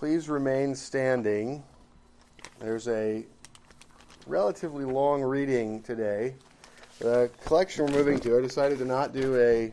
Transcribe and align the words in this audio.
please 0.00 0.30
remain 0.30 0.74
standing. 0.74 1.62
There's 2.58 2.88
a 2.88 3.26
relatively 4.26 4.86
long 4.86 5.20
reading 5.20 5.82
today. 5.82 6.36
The 7.00 7.30
collection 7.44 7.84
we're 7.84 7.92
moving 7.92 8.18
to, 8.20 8.38
I 8.38 8.40
decided 8.40 8.78
to 8.78 8.86
not 8.86 9.12
do 9.12 9.36
a, 9.36 9.70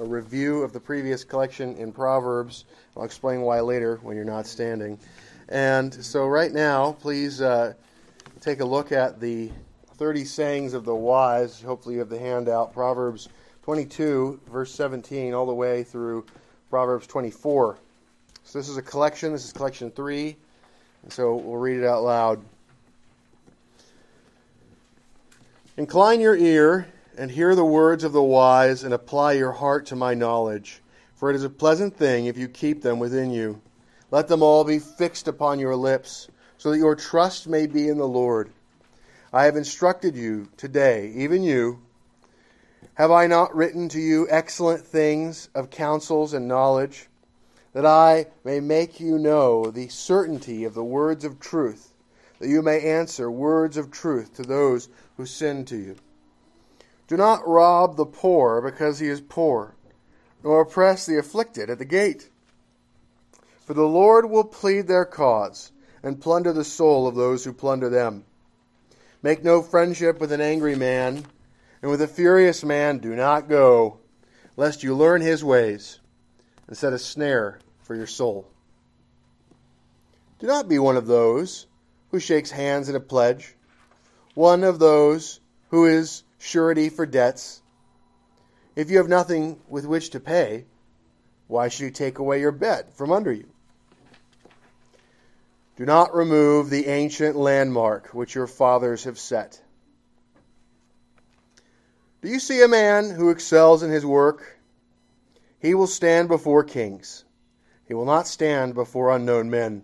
a 0.00 0.04
review 0.04 0.62
of 0.62 0.72
the 0.72 0.78
previous 0.78 1.24
collection 1.24 1.74
in 1.78 1.90
Proverbs. 1.90 2.66
I'll 2.96 3.02
explain 3.02 3.40
why 3.40 3.58
later 3.58 3.98
when 4.02 4.14
you're 4.14 4.24
not 4.24 4.46
standing. 4.46 5.00
And 5.48 5.92
so, 5.92 6.28
right 6.28 6.52
now, 6.52 6.92
please 6.92 7.40
uh, 7.40 7.72
take 8.40 8.60
a 8.60 8.64
look 8.64 8.92
at 8.92 9.18
the 9.18 9.50
30 9.96 10.24
sayings 10.26 10.74
of 10.74 10.84
the 10.84 10.94
wise. 10.94 11.60
Hopefully, 11.60 11.96
you 11.96 11.98
have 11.98 12.08
the 12.08 12.20
handout. 12.20 12.72
Proverbs 12.72 13.28
22, 13.64 14.42
verse 14.48 14.72
17, 14.72 15.34
all 15.34 15.46
the 15.46 15.52
way 15.52 15.82
through 15.82 16.24
Proverbs 16.70 17.08
24. 17.08 17.78
So, 18.48 18.58
this 18.58 18.70
is 18.70 18.78
a 18.78 18.82
collection. 18.82 19.32
This 19.32 19.44
is 19.44 19.52
collection 19.52 19.90
three. 19.90 20.34
And 21.02 21.12
so, 21.12 21.36
we'll 21.36 21.58
read 21.58 21.76
it 21.76 21.84
out 21.84 22.02
loud. 22.02 22.42
Incline 25.76 26.22
your 26.22 26.34
ear 26.34 26.88
and 27.18 27.30
hear 27.30 27.54
the 27.54 27.64
words 27.64 28.04
of 28.04 28.14
the 28.14 28.22
wise, 28.22 28.84
and 28.84 28.94
apply 28.94 29.32
your 29.32 29.52
heart 29.52 29.84
to 29.86 29.96
my 29.96 30.14
knowledge. 30.14 30.80
For 31.16 31.28
it 31.28 31.36
is 31.36 31.44
a 31.44 31.50
pleasant 31.50 31.94
thing 31.94 32.24
if 32.24 32.38
you 32.38 32.48
keep 32.48 32.80
them 32.80 32.98
within 32.98 33.30
you. 33.30 33.60
Let 34.10 34.28
them 34.28 34.42
all 34.42 34.64
be 34.64 34.78
fixed 34.78 35.28
upon 35.28 35.58
your 35.58 35.76
lips, 35.76 36.28
so 36.56 36.70
that 36.70 36.78
your 36.78 36.96
trust 36.96 37.48
may 37.48 37.66
be 37.66 37.86
in 37.88 37.98
the 37.98 38.08
Lord. 38.08 38.50
I 39.30 39.44
have 39.44 39.56
instructed 39.56 40.16
you 40.16 40.48
today, 40.56 41.12
even 41.16 41.42
you. 41.42 41.80
Have 42.94 43.10
I 43.10 43.26
not 43.26 43.54
written 43.54 43.90
to 43.90 44.00
you 44.00 44.26
excellent 44.30 44.86
things 44.86 45.50
of 45.54 45.68
counsels 45.68 46.32
and 46.32 46.48
knowledge, 46.48 47.07
that 47.78 47.86
I 47.86 48.26
may 48.42 48.58
make 48.58 48.98
you 48.98 49.20
know 49.20 49.70
the 49.70 49.86
certainty 49.86 50.64
of 50.64 50.74
the 50.74 50.82
words 50.82 51.24
of 51.24 51.38
truth? 51.38 51.94
that 52.40 52.48
you 52.48 52.60
may 52.60 52.80
answer 52.80 53.30
words 53.30 53.76
of 53.76 53.92
truth 53.92 54.34
to 54.34 54.42
those 54.42 54.88
who 55.16 55.24
sin 55.24 55.64
to 55.66 55.76
you. 55.76 55.94
Do 57.06 57.16
not 57.16 57.46
rob 57.46 57.96
the 57.96 58.04
poor 58.04 58.60
because 58.60 58.98
he 58.98 59.06
is 59.06 59.20
poor, 59.20 59.76
nor 60.42 60.62
oppress 60.62 61.06
the 61.06 61.18
afflicted 61.18 61.70
at 61.70 61.78
the 61.78 61.84
gate. 61.84 62.30
For 63.64 63.74
the 63.74 63.86
Lord 63.86 64.28
will 64.28 64.42
plead 64.42 64.88
their 64.88 65.04
cause 65.04 65.70
and 66.02 66.20
plunder 66.20 66.52
the 66.52 66.64
soul 66.64 67.06
of 67.06 67.14
those 67.14 67.44
who 67.44 67.52
plunder 67.52 67.88
them. 67.88 68.24
Make 69.22 69.44
no 69.44 69.62
friendship 69.62 70.18
with 70.18 70.32
an 70.32 70.40
angry 70.40 70.74
man, 70.74 71.26
and 71.80 71.92
with 71.92 72.02
a 72.02 72.08
furious 72.08 72.64
man 72.64 72.98
do 72.98 73.14
not 73.14 73.48
go, 73.48 74.00
lest 74.56 74.82
you 74.82 74.96
learn 74.96 75.20
his 75.20 75.44
ways 75.44 76.00
and 76.66 76.76
set 76.76 76.92
a 76.92 76.98
snare 76.98 77.60
for 77.88 77.96
your 77.96 78.06
soul. 78.06 78.46
Do 80.38 80.46
not 80.46 80.68
be 80.68 80.78
one 80.78 80.98
of 80.98 81.06
those 81.06 81.66
who 82.10 82.20
shakes 82.20 82.50
hands 82.50 82.90
in 82.90 82.94
a 82.94 83.00
pledge, 83.00 83.56
one 84.34 84.62
of 84.62 84.78
those 84.78 85.40
who 85.70 85.86
is 85.86 86.22
surety 86.38 86.90
for 86.90 87.06
debts. 87.06 87.62
If 88.76 88.90
you 88.90 88.98
have 88.98 89.08
nothing 89.08 89.58
with 89.68 89.86
which 89.86 90.10
to 90.10 90.20
pay, 90.20 90.66
why 91.48 91.68
should 91.68 91.84
you 91.84 91.90
take 91.90 92.18
away 92.18 92.40
your 92.40 92.52
bed 92.52 92.92
from 92.92 93.10
under 93.10 93.32
you? 93.32 93.48
Do 95.76 95.86
not 95.86 96.14
remove 96.14 96.68
the 96.68 96.88
ancient 96.88 97.36
landmark 97.36 98.08
which 98.08 98.34
your 98.34 98.46
fathers 98.46 99.04
have 99.04 99.18
set. 99.18 99.62
Do 102.20 102.28
you 102.28 102.38
see 102.38 102.62
a 102.62 102.68
man 102.68 103.10
who 103.10 103.30
excels 103.30 103.82
in 103.82 103.90
his 103.90 104.04
work? 104.04 104.58
He 105.58 105.74
will 105.74 105.86
stand 105.86 106.28
before 106.28 106.64
kings. 106.64 107.24
He 107.88 107.94
will 107.94 108.04
not 108.04 108.26
stand 108.26 108.74
before 108.74 109.10
unknown 109.16 109.48
men. 109.48 109.82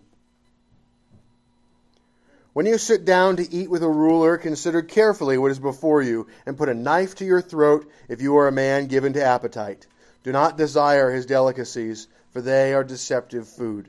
When 2.53 2.67
you 2.67 2.77
sit 2.77 3.07
down 3.07 3.37
to 3.37 3.53
eat 3.53 3.71
with 3.71 3.83
a 3.83 3.89
ruler, 3.89 4.37
consider 4.37 4.83
carefully 4.83 5.39
what 5.39 5.51
is 5.51 5.59
before 5.59 6.03
you, 6.03 6.29
and 6.45 6.57
put 6.57 6.69
a 6.69 6.75
knife 6.75 7.17
to 7.17 7.25
your 7.25 7.41
throat 7.41 7.91
if 8.09 8.21
you 8.21 8.37
are 8.37 8.47
a 8.47 8.53
man 8.53 8.87
given 8.87 9.15
to 9.15 9.25
appetite. 9.25 9.87
Do 10.23 10.33
not 10.33 10.59
desire 10.59 11.11
his 11.11 11.25
delicacies, 11.27 12.07
for 12.31 12.43
they 12.43 12.75
are 12.75 12.85
deceptive 12.85 13.49
food. 13.49 13.89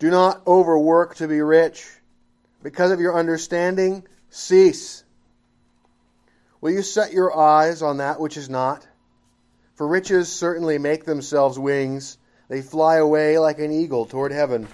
Do 0.00 0.10
not 0.10 0.44
overwork 0.46 1.14
to 1.16 1.28
be 1.28 1.40
rich. 1.40 1.88
Because 2.62 2.90
of 2.90 3.00
your 3.00 3.16
understanding, 3.16 4.04
cease. 4.30 5.04
Will 6.60 6.72
you 6.72 6.82
set 6.82 7.12
your 7.12 7.36
eyes 7.38 7.82
on 7.82 7.98
that 7.98 8.20
which 8.20 8.36
is 8.36 8.50
not? 8.50 8.86
For 9.74 9.86
riches 9.88 10.30
certainly 10.30 10.78
make 10.78 11.04
themselves 11.04 11.58
wings, 11.58 12.18
they 12.48 12.62
fly 12.62 12.96
away 12.96 13.38
like 13.38 13.58
an 13.58 13.72
eagle 13.72 14.06
toward 14.06 14.30
heaven. 14.30 14.68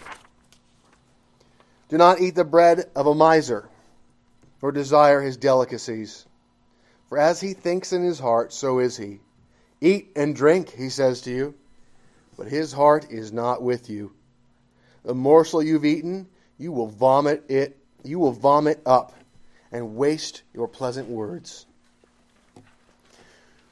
Do 1.89 1.97
not 1.97 2.21
eat 2.21 2.35
the 2.35 2.45
bread 2.45 2.91
of 2.95 3.07
a 3.07 3.15
miser, 3.15 3.69
nor 4.63 4.73
desire 4.73 5.23
his 5.23 5.37
delicacies. 5.37 6.27
For 7.09 7.19
as 7.19 7.41
he 7.41 7.55
thinks 7.55 7.93
in 7.93 8.03
his 8.03 8.19
heart, 8.19 8.53
so 8.53 8.79
is 8.79 8.97
he. 8.97 9.21
Eat 9.81 10.13
and 10.15 10.37
drink, 10.37 10.71
he 10.71 10.91
says 10.91 11.23
to 11.23 11.31
you, 11.31 11.55
but 12.37 12.49
his 12.49 12.73
heart 12.73 13.11
is 13.11 13.33
not 13.33 13.63
with 13.63 13.89
you. 13.89 14.13
The 15.03 15.15
morsel 15.15 15.63
you've 15.63 15.87
eaten, 15.87 16.29
you 16.59 16.73
will 16.73 16.89
vomit 16.89 17.45
it, 17.49 17.79
you 18.05 18.19
will 18.19 18.33
vomit 18.33 18.83
up 18.85 19.15
and 19.73 19.97
waste 19.97 20.43
your 20.53 20.69
pleasant 20.69 21.09
words. 21.09 21.67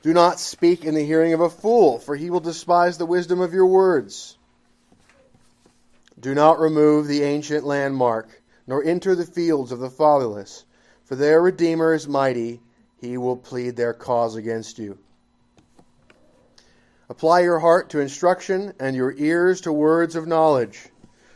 Do 0.00 0.12
not 0.12 0.38
speak 0.38 0.84
in 0.84 0.94
the 0.94 1.04
hearing 1.04 1.32
of 1.32 1.41
a 1.41 1.50
fool, 1.50 1.98
for 1.98 2.14
he 2.14 2.31
will 2.31 2.38
despise 2.38 2.98
the 2.98 3.06
wisdom 3.06 3.41
of 3.41 3.53
your 3.53 3.66
words. 3.66 4.38
Do 6.20 6.34
not 6.36 6.60
remove 6.60 7.09
the 7.09 7.25
ancient 7.25 7.64
landmark, 7.64 8.41
nor 8.64 8.84
enter 8.84 9.16
the 9.16 9.26
fields 9.26 9.72
of 9.72 9.81
the 9.81 9.91
fatherless, 9.91 10.64
for 11.04 11.16
their 11.16 11.42
Redeemer 11.42 11.94
is 11.94 12.06
mighty. 12.06 12.60
He 13.00 13.16
will 13.16 13.36
plead 13.36 13.75
their 13.75 13.92
cause 13.92 14.36
against 14.36 14.78
you. 14.78 14.98
Apply 17.09 17.41
your 17.41 17.59
heart 17.59 17.91
to 17.91 18.00
instruction 18.00 18.75
and 18.78 18.94
your 18.94 19.12
ears 19.16 19.62
to 19.62 19.72
words 19.72 20.15
of 20.15 20.28
knowledge. 20.28 20.91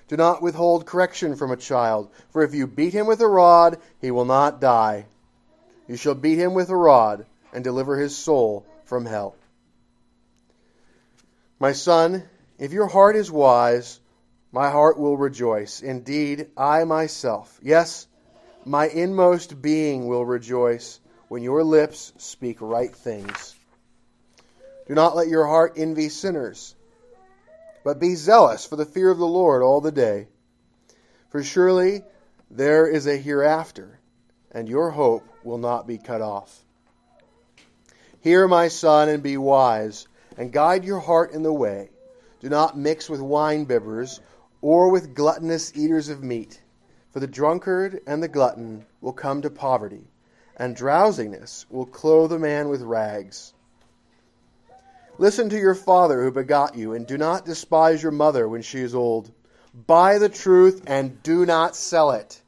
Do 0.07 0.17
not 0.17 0.43
withhold 0.43 0.87
correction 0.87 1.35
from 1.35 1.51
a 1.51 1.57
child, 1.57 2.11
for 2.31 2.43
if 2.43 2.55
you 2.55 2.69
beat 2.69 2.93
him 2.93 3.07
with 3.07 3.21
a 3.23 3.29
rod, 3.29 3.79
he 4.01 4.13
will 4.13 4.25
not 4.25 4.61
die. 4.61 5.07
You 5.89 5.97
shall 5.97 6.15
beat 6.15 6.39
him 6.39 6.55
with 6.55 6.71
a 6.71 6.77
rod 6.77 7.27
and 7.53 7.63
deliver 7.63 7.97
his 7.97 8.17
soul 8.17 8.67
from 8.85 9.07
hell. 9.07 9.37
My 11.59 11.73
son, 11.73 12.25
if 12.59 12.73
your 12.73 12.89
heart 12.89 13.17
is 13.17 13.31
wise, 13.31 14.01
my 14.51 14.71
heart 14.71 14.99
will 14.99 15.17
rejoice. 15.17 15.81
Indeed, 15.81 16.49
I 16.57 16.85
myself, 16.85 17.59
yes, 17.63 18.07
my 18.65 18.89
inmost 18.89 19.61
being 19.63 20.07
will 20.07 20.25
rejoice 20.25 21.01
when 21.29 21.43
your 21.43 21.65
lips 21.65 22.13
speak 22.19 22.59
right 22.61 22.95
things. 22.95 23.55
Do 24.87 24.95
not 24.95 25.17
let 25.17 25.29
your 25.29 25.47
heart 25.47 25.75
envy 25.77 26.09
sinners, 26.09 26.75
but 27.85 27.99
be 27.99 28.15
zealous 28.15 28.67
for 28.67 28.77
the 28.77 28.85
fear 28.85 29.11
of 29.11 29.19
the 29.19 29.27
Lord 29.27 29.63
all 29.63 29.81
the 29.81 29.93
day. 29.93 30.29
For 31.31 31.43
surely 31.43 32.03
there 32.51 32.87
is 32.87 33.07
a 33.07 33.17
hereafter, 33.17 33.99
and 34.51 34.69
your 34.69 34.91
hope 34.91 35.27
will 35.43 35.59
not 35.59 35.87
be 35.87 35.97
cut 35.97 36.21
off. 36.21 36.62
Hear, 38.23 38.47
my 38.47 38.69
son, 38.69 39.09
and 39.09 39.21
be 39.21 39.37
wise, 39.37 40.07
and 40.37 40.53
guide 40.53 40.85
your 40.85 41.01
heart 41.01 41.33
in 41.33 41.43
the 41.43 41.53
way. 41.53 41.91
Do 42.39 42.49
not 42.49 42.79
mix 42.79 43.11
with 43.11 43.21
wine 43.21 43.67
bibbers 43.67 44.21
or 44.61 44.91
with 44.91 45.13
gluttonous 45.13 45.73
eaters 45.75 46.09
of 46.09 46.23
meat. 46.23 46.63
For 47.11 47.19
the 47.19 47.27
drunkard 47.27 48.01
and 48.07 48.23
the 48.23 48.29
glutton 48.29 48.87
will 49.01 49.13
come 49.13 49.43
to 49.43 49.51
poverty, 49.51 50.07
and 50.57 50.77
drowsiness 50.77 51.67
will 51.69 51.85
clothe 51.85 52.33
a 52.33 52.39
man 52.39 52.69
with 52.69 52.83
rags. 52.83 53.55
Listen 55.19 55.49
to 55.49 55.59
your 55.59 55.75
father 55.75 56.23
who 56.23 56.31
begot 56.31 56.77
you, 56.77 56.93
and 56.93 57.05
do 57.05 57.19
not 57.19 57.45
despise 57.45 58.05
your 58.05 58.13
mother 58.13 58.49
when 58.49 58.63
she 58.63 58.79
is 58.79 58.95
old. 58.95 59.33
Buy 59.89 60.19
the 60.19 60.29
truth 60.29 60.85
and 60.87 61.21
do 61.25 61.45
not 61.45 61.75
sell 61.75 62.13
it. 62.13 62.41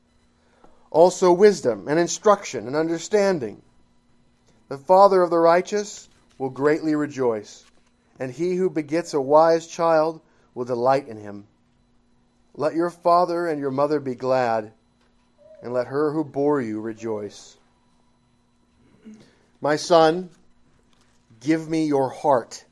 Also, 0.93 1.33
wisdom 1.33 1.89
and 1.89 1.99
instruction 1.99 2.69
and 2.69 2.77
understanding. 2.77 3.61
The 4.69 4.79
father 4.79 5.23
of 5.23 5.29
the 5.29 5.39
righteous 5.39 6.09
will 6.39 6.49
greatly 6.49 6.95
rejoice, 6.95 7.65
and 8.19 8.33
he 8.33 8.57
who 8.57 8.71
begets 8.71 9.13
a 9.13 9.21
wise 9.21 9.67
child 9.67 10.23
will 10.55 10.65
delight 10.65 11.07
in 11.07 11.19
him. 11.19 11.47
Let 12.55 12.75
your 12.75 12.89
father 12.89 13.47
and 13.47 13.61
your 13.61 13.71
mother 13.71 14.01
be 14.01 14.15
glad, 14.15 14.73
and 15.63 15.75
let 15.75 15.89
her 15.89 16.13
who 16.13 16.25
bore 16.25 16.63
you 16.63 16.81
rejoice. 16.81 17.59
My 19.61 19.77
son, 19.77 20.31
give 21.41 21.69
me 21.69 21.85
your 21.85 22.09
heart, 22.09 22.65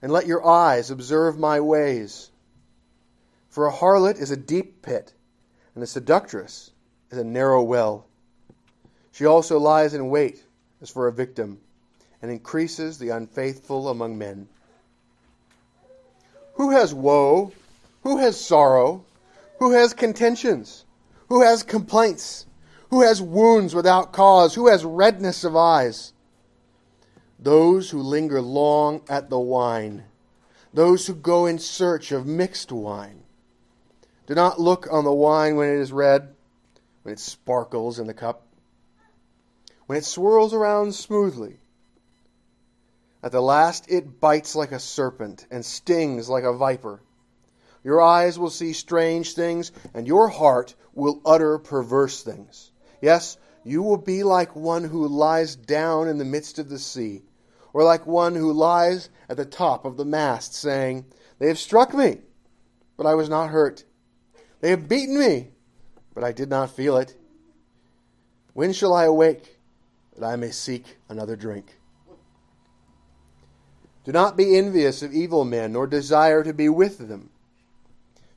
and 0.00 0.12
let 0.12 0.26
your 0.26 0.46
eyes 0.46 0.90
observe 0.90 1.36
my 1.36 1.58
ways. 1.58 2.30
For 3.48 3.66
a 3.66 3.72
harlot 3.72 4.20
is 4.20 4.30
a 4.30 4.36
deep 4.36 4.82
pit, 4.82 5.12
and 5.74 5.82
a 5.82 5.86
seductress 5.86 6.70
is 7.10 7.18
a 7.18 7.24
narrow 7.24 7.60
well. 7.60 8.06
She 9.10 9.26
also 9.26 9.58
lies 9.58 9.94
in 9.94 10.10
wait 10.10 10.44
as 10.82 10.90
for 10.90 11.06
a 11.06 11.12
victim, 11.12 11.60
and 12.22 12.30
increases 12.30 12.98
the 12.98 13.10
unfaithful 13.10 13.88
among 13.88 14.18
men. 14.18 14.48
Who 16.54 16.70
has 16.70 16.92
woe? 16.92 17.52
Who 18.02 18.18
has 18.18 18.38
sorrow? 18.40 19.04
Who 19.58 19.72
has 19.72 19.92
contentions? 19.92 20.84
Who 21.28 21.42
has 21.42 21.62
complaints? 21.62 22.46
Who 22.90 23.02
has 23.02 23.22
wounds 23.22 23.74
without 23.74 24.12
cause? 24.12 24.54
Who 24.54 24.68
has 24.68 24.84
redness 24.84 25.44
of 25.44 25.54
eyes? 25.54 26.12
Those 27.38 27.90
who 27.90 28.00
linger 28.00 28.42
long 28.42 29.02
at 29.08 29.30
the 29.30 29.38
wine, 29.38 30.04
those 30.74 31.06
who 31.06 31.14
go 31.14 31.46
in 31.46 31.58
search 31.58 32.12
of 32.12 32.26
mixed 32.26 32.70
wine. 32.70 33.22
Do 34.26 34.34
not 34.34 34.60
look 34.60 34.86
on 34.92 35.04
the 35.04 35.12
wine 35.12 35.56
when 35.56 35.70
it 35.70 35.80
is 35.80 35.92
red, 35.92 36.34
when 37.02 37.14
it 37.14 37.18
sparkles 37.18 37.98
in 37.98 38.06
the 38.06 38.14
cup, 38.14 38.46
when 39.90 39.98
it 39.98 40.04
swirls 40.04 40.54
around 40.54 40.94
smoothly. 40.94 41.58
At 43.24 43.32
the 43.32 43.40
last 43.40 43.90
it 43.90 44.20
bites 44.20 44.54
like 44.54 44.70
a 44.70 44.78
serpent 44.78 45.48
and 45.50 45.66
stings 45.66 46.28
like 46.28 46.44
a 46.44 46.52
viper. 46.52 47.02
Your 47.82 48.00
eyes 48.00 48.38
will 48.38 48.50
see 48.50 48.72
strange 48.72 49.34
things, 49.34 49.72
and 49.92 50.06
your 50.06 50.28
heart 50.28 50.76
will 50.94 51.20
utter 51.26 51.58
perverse 51.58 52.22
things. 52.22 52.70
Yes, 53.02 53.36
you 53.64 53.82
will 53.82 53.96
be 53.96 54.22
like 54.22 54.54
one 54.54 54.84
who 54.84 55.08
lies 55.08 55.56
down 55.56 56.06
in 56.06 56.18
the 56.18 56.24
midst 56.24 56.60
of 56.60 56.68
the 56.68 56.78
sea, 56.78 57.24
or 57.72 57.82
like 57.82 58.06
one 58.06 58.36
who 58.36 58.52
lies 58.52 59.10
at 59.28 59.38
the 59.38 59.44
top 59.44 59.84
of 59.84 59.96
the 59.96 60.04
mast, 60.04 60.54
saying, 60.54 61.04
They 61.40 61.48
have 61.48 61.58
struck 61.58 61.92
me, 61.92 62.20
but 62.96 63.06
I 63.06 63.16
was 63.16 63.28
not 63.28 63.50
hurt. 63.50 63.82
They 64.60 64.70
have 64.70 64.88
beaten 64.88 65.18
me, 65.18 65.50
but 66.14 66.22
I 66.22 66.30
did 66.30 66.48
not 66.48 66.70
feel 66.70 66.96
it. 66.96 67.16
When 68.52 68.72
shall 68.72 68.94
I 68.94 69.06
awake, 69.06 69.56
that 70.16 70.24
I 70.24 70.36
may 70.36 70.50
seek 70.50 70.98
another 71.08 71.36
drink? 71.36 71.78
Do 74.04 74.12
not 74.12 74.36
be 74.36 74.56
envious 74.56 75.02
of 75.02 75.12
evil 75.12 75.44
men, 75.44 75.72
nor 75.72 75.86
desire 75.86 76.42
to 76.42 76.54
be 76.54 76.68
with 76.68 77.08
them. 77.08 77.30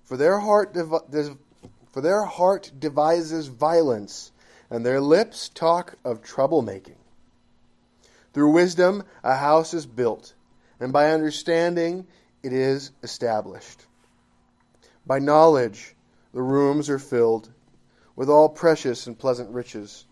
For 0.04 0.18
their 0.18 0.40
heart, 0.40 0.76
for 1.92 2.02
their 2.02 2.24
heart 2.26 2.72
devises 2.78 3.48
violence, 3.48 4.32
and 4.70 4.86
their 4.86 5.00
lips 5.00 5.50
talk 5.50 5.96
of 6.04 6.22
troublemaking. 6.22 6.98
Through 8.34 8.52
wisdom 8.52 9.04
a 9.24 9.36
house 9.36 9.74
is 9.74 9.86
built, 9.86 10.34
and 10.80 10.92
by 10.92 11.12
understanding 11.12 12.08
it 12.42 12.52
is 12.52 12.92
established. 13.04 13.86
By 15.06 15.20
knowledge 15.20 15.96
the 16.34 16.42
rooms 16.42 16.90
are 16.90 17.00
filled 17.00 17.50
with 18.16 18.30
all 18.30 18.50
precious 18.50 19.08
and 19.08 19.18
pleasant 19.18 19.50
riches. 19.52 20.06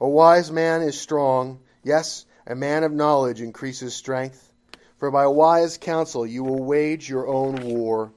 A 0.00 0.08
wise 0.08 0.50
man 0.50 0.80
is 0.80 0.98
strong, 0.98 1.60
yes, 1.82 2.24
a 2.46 2.54
man 2.54 2.84
of 2.84 2.92
knowledge 2.92 3.42
increases 3.42 3.94
strength. 3.94 4.50
For 4.96 5.10
by 5.10 5.26
wise 5.26 5.76
counsel 5.76 6.26
you 6.26 6.42
will 6.42 6.64
wage 6.64 7.08
your 7.08 7.26
own 7.26 7.56
war, 7.56 8.12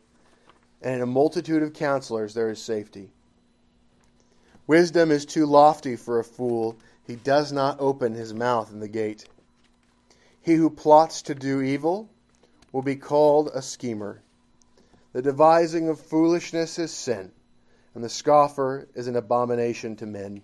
and 0.82 0.96
in 0.96 1.02
a 1.02 1.06
multitude 1.06 1.62
of 1.62 1.74
counselors 1.74 2.34
there 2.34 2.50
is 2.50 2.62
safety. 2.62 3.12
Wisdom 4.66 5.12
is 5.12 5.26
too 5.26 5.46
lofty 5.46 5.98
for 5.98 6.20
a 6.20 6.24
fool 6.24 6.78
he 7.06 7.16
does 7.18 7.52
not 7.52 7.82
open 7.82 8.14
his 8.14 8.34
mouth 8.34 8.72
in 8.72 8.80
the 8.80 8.88
gate. 8.88 9.26
He 10.42 10.56
who 10.56 10.70
plots 10.70 11.22
to 11.24 11.36
do 11.36 11.62
evil 11.62 12.10
will 12.72 12.82
be 12.82 12.96
called 12.96 13.50
a 13.54 13.62
schemer. 13.62 14.22
The 15.12 15.22
devising 15.22 15.90
of 15.90 16.00
foolishness 16.00 16.80
is 16.80 16.92
sin, 16.92 17.32
and 17.94 18.04
the 18.04 18.10
scoffer 18.10 18.88
is 18.96 19.08
an 19.08 19.18
abomination 19.18 19.98
to 19.98 20.06
men. 20.06 20.44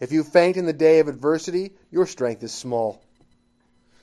If 0.00 0.12
you 0.12 0.22
faint 0.22 0.56
in 0.56 0.66
the 0.66 0.72
day 0.72 1.00
of 1.00 1.08
adversity, 1.08 1.72
your 1.90 2.06
strength 2.06 2.42
is 2.42 2.52
small. 2.52 3.02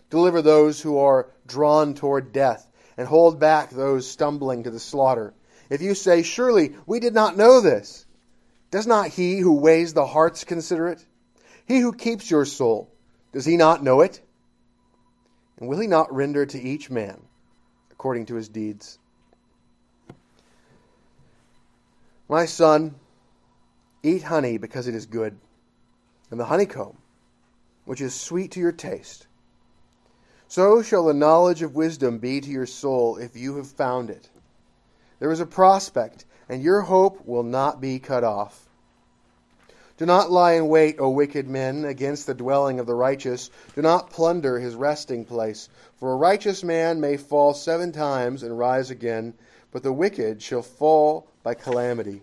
Deliver 0.10 0.42
those 0.42 0.82
who 0.82 0.98
are 0.98 1.30
drawn 1.48 1.94
toward 1.94 2.34
death, 2.34 2.68
and 2.98 3.08
hold 3.08 3.40
back 3.40 3.70
those 3.70 4.10
stumbling 4.10 4.64
to 4.64 4.72
the 4.72 4.80
slaughter. 4.80 5.34
If 5.70 5.82
you 5.82 5.96
say, 5.96 6.22
Surely 6.22 6.76
we 6.86 7.00
did 7.00 7.14
not 7.14 7.38
know 7.38 7.62
this, 7.62 8.06
does 8.72 8.88
not 8.88 9.08
he 9.08 9.40
who 9.40 9.54
weighs 9.54 9.94
the 9.94 10.06
hearts 10.06 10.44
consider 10.44 10.88
it? 10.90 11.06
He 11.66 11.80
who 11.80 11.94
keeps 11.94 12.30
your 12.30 12.46
soul, 12.46 12.92
does 13.32 13.46
he 13.46 13.58
not 13.58 13.84
know 13.84 14.02
it? 14.02 14.22
And 15.58 15.70
will 15.70 15.80
he 15.80 15.88
not 15.88 16.14
render 16.14 16.46
to 16.46 16.62
each 16.62 16.90
man 16.90 17.20
according 17.92 18.28
to 18.28 18.36
his 18.36 18.50
deeds? 18.50 19.00
My 22.28 22.46
son, 22.46 22.96
eat 24.04 24.24
honey 24.24 24.58
because 24.58 24.88
it 24.88 24.96
is 24.96 25.06
good, 25.06 25.38
and 26.32 26.40
the 26.40 26.46
honeycomb, 26.46 26.98
which 27.86 28.02
is 28.02 28.14
sweet 28.14 28.52
to 28.52 28.60
your 28.60 28.72
taste. 28.72 29.28
So 30.48 30.82
shall 30.82 31.06
the 31.06 31.14
knowledge 31.14 31.62
of 31.62 31.76
wisdom 31.76 32.20
be 32.20 32.42
to 32.42 32.50
your 32.50 32.66
soul 32.66 33.18
if 33.18 33.36
you 33.36 33.58
have 33.58 33.68
found 33.68 34.10
it. 34.10 34.30
There 35.20 35.32
is 35.32 35.40
a 35.40 35.46
prospect, 35.46 36.26
and 36.48 36.62
your 36.62 36.82
hope 36.82 37.26
will 37.26 37.44
not 37.44 37.82
be 37.82 38.00
cut 38.00 38.24
off. 38.24 38.68
Do 39.98 40.06
not 40.06 40.30
lie 40.30 40.54
in 40.54 40.68
wait, 40.68 40.98
O 41.00 41.10
wicked 41.10 41.48
men, 41.48 41.86
against 41.86 42.28
the 42.28 42.34
dwelling 42.34 42.80
of 42.80 42.86
the 42.86 42.94
righteous. 42.94 43.50
Do 43.76 43.82
not 43.82 44.10
plunder 44.10 44.60
his 44.60 44.76
resting 44.76 45.24
place. 45.24 45.70
For 45.98 46.12
a 46.12 46.18
righteous 46.18 46.64
man 46.64 47.00
may 47.00 47.16
fall 47.16 47.54
seven 47.54 47.94
times 47.94 48.44
and 48.44 48.60
rise 48.60 48.92
again, 48.92 49.34
but 49.72 49.84
the 49.84 49.94
wicked 49.94 50.42
shall 50.42 50.62
fall 50.62 51.28
by 51.44 51.54
calamity. 51.54 52.22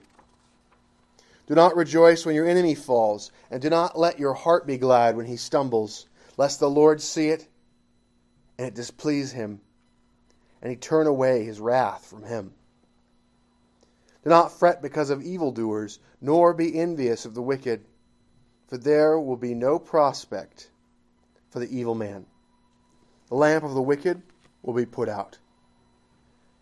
Do 1.46 1.54
not 1.54 1.76
rejoice 1.76 2.24
when 2.24 2.34
your 2.34 2.46
enemy 2.46 2.74
falls, 2.74 3.32
and 3.50 3.60
do 3.60 3.68
not 3.68 3.98
let 3.98 4.18
your 4.18 4.34
heart 4.34 4.66
be 4.66 4.78
glad 4.78 5.16
when 5.16 5.26
he 5.26 5.36
stumbles, 5.36 6.06
lest 6.36 6.60
the 6.60 6.70
Lord 6.70 7.00
see 7.00 7.28
it 7.28 7.48
and 8.58 8.68
it 8.68 8.74
displease 8.74 9.32
him, 9.32 9.60
and 10.60 10.70
he 10.70 10.76
turn 10.76 11.06
away 11.06 11.44
his 11.44 11.58
wrath 11.58 12.06
from 12.06 12.22
him. 12.22 12.52
Do 14.22 14.30
not 14.30 14.52
fret 14.52 14.80
because 14.80 15.10
of 15.10 15.22
evildoers, 15.22 15.98
nor 16.20 16.54
be 16.54 16.78
envious 16.78 17.24
of 17.24 17.34
the 17.34 17.42
wicked, 17.42 17.84
for 18.68 18.78
there 18.78 19.18
will 19.18 19.36
be 19.36 19.54
no 19.54 19.78
prospect 19.78 20.70
for 21.50 21.58
the 21.58 21.76
evil 21.76 21.96
man. 21.96 22.26
The 23.28 23.34
lamp 23.34 23.64
of 23.64 23.74
the 23.74 23.82
wicked 23.82 24.22
will 24.62 24.74
be 24.74 24.86
put 24.86 25.08
out. 25.08 25.38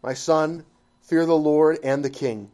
My 0.03 0.15
son, 0.15 0.65
fear 1.03 1.27
the 1.27 1.37
Lord 1.37 1.79
and 1.85 2.03
the 2.03 2.11
king. 2.11 2.50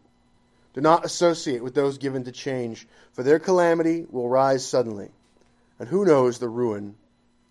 Do 0.76 0.82
not 0.82 1.06
associate 1.06 1.64
with 1.64 1.75
those 1.75 1.96
given 1.96 2.25
to 2.25 2.32
change, 2.32 2.87
for 3.14 3.23
their 3.23 3.38
calamity 3.38 4.06
will 4.11 4.28
rise 4.28 4.62
suddenly. 4.64 5.08
And 5.78 5.88
who 5.88 6.05
knows 6.05 6.38
the 6.38 6.50
ruin 6.50 6.96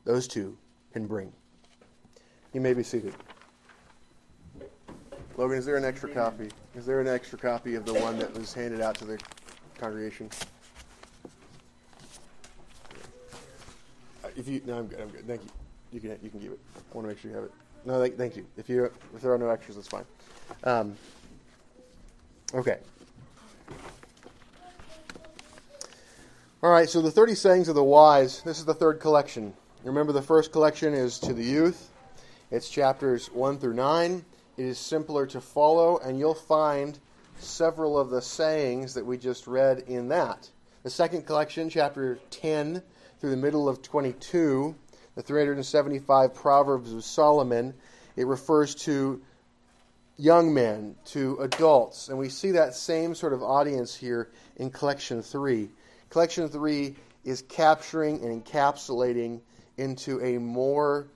those 0.03 0.27
two 0.27 0.55
can 0.93 1.07
bring? 1.07 1.33
You 2.53 2.61
may 2.61 2.73
be 2.73 2.83
seated. 2.83 3.15
Logan, 5.37 5.57
is 5.57 5.65
there 5.65 5.75
an 5.75 5.83
extra 5.83 6.07
copy? 6.07 6.51
Is 6.75 6.85
there 6.85 7.01
an 7.01 7.07
extra 7.07 7.39
copy 7.39 7.73
of 7.73 7.83
the 7.83 7.95
one 7.95 8.19
that 8.19 8.31
was 8.37 8.53
handed 8.53 8.79
out 8.79 8.93
to 8.99 9.05
the 9.05 9.19
congregation? 9.79 10.29
Uh, 14.23 14.27
If 14.35 14.47
you, 14.47 14.61
no, 14.67 14.77
I'm 14.77 14.85
good. 14.85 15.01
I'm 15.01 15.09
good. 15.09 15.25
Thank 15.25 15.41
you. 15.41 15.49
You 15.91 15.99
can 15.99 16.19
you 16.21 16.29
can 16.29 16.39
keep 16.39 16.51
it. 16.51 16.59
I 16.75 16.95
want 16.95 17.05
to 17.05 17.09
make 17.09 17.19
sure 17.19 17.31
you 17.31 17.37
have 17.37 17.45
it. 17.45 17.51
No, 17.85 17.99
thank, 17.99 18.17
thank 18.17 18.35
you. 18.35 18.45
If 18.55 18.69
you 18.69 18.85
if 19.15 19.21
there 19.23 19.33
are 19.33 19.37
no 19.39 19.49
extras, 19.49 19.77
that's 19.77 19.87
fine. 19.87 20.05
Um, 20.63 20.95
okay. 22.53 22.77
All 26.65 26.71
right. 26.71 26.89
So 26.89 26.99
the 26.99 27.11
thirty 27.11 27.35
sayings 27.35 27.67
of 27.67 27.75
the 27.75 27.83
wise. 27.83 28.41
This 28.41 28.57
is 28.57 28.65
the 28.65 28.73
third 28.73 28.99
collection. 28.99 29.53
Remember, 29.83 30.11
the 30.11 30.23
first 30.23 30.51
collection 30.51 30.95
is 30.95 31.19
to 31.19 31.31
the 31.31 31.43
youth. 31.43 31.91
It's 32.49 32.69
chapters 32.69 33.27
one 33.27 33.59
through 33.59 33.75
nine. 33.75 34.25
It 34.57 34.65
is 34.65 34.79
simpler 34.79 35.27
to 35.27 35.41
follow, 35.41 35.99
and 35.99 36.17
you'll 36.17 36.33
find 36.33 36.97
several 37.37 37.99
of 37.99 38.09
the 38.09 38.19
sayings 38.19 38.95
that 38.95 39.05
we 39.05 39.15
just 39.15 39.45
read 39.45 39.83
in 39.85 40.07
that. 40.07 40.49
The 40.81 40.89
second 40.89 41.27
collection, 41.27 41.69
chapter 41.69 42.17
10 42.31 42.81
through 43.19 43.29
the 43.29 43.37
middle 43.37 43.69
of 43.69 43.83
22, 43.83 44.73
the 45.13 45.21
375 45.21 46.33
Proverbs 46.33 46.93
of 46.93 47.03
Solomon, 47.03 47.75
it 48.15 48.25
refers 48.25 48.73
to 48.85 49.21
young 50.17 50.51
men, 50.51 50.95
to 51.05 51.37
adults, 51.41 52.09
and 52.09 52.17
we 52.17 52.29
see 52.29 52.49
that 52.53 52.73
same 52.73 53.13
sort 53.13 53.33
of 53.33 53.43
audience 53.43 53.93
here 53.93 54.31
in 54.55 54.71
collection 54.71 55.21
3. 55.21 55.69
Collection 56.09 56.47
3 56.47 56.95
is 57.23 57.41
capturing 57.43 58.23
and 58.23 58.43
encapsulating 58.43 59.41
into 59.77 60.21
a 60.21 60.37
more 60.37 61.07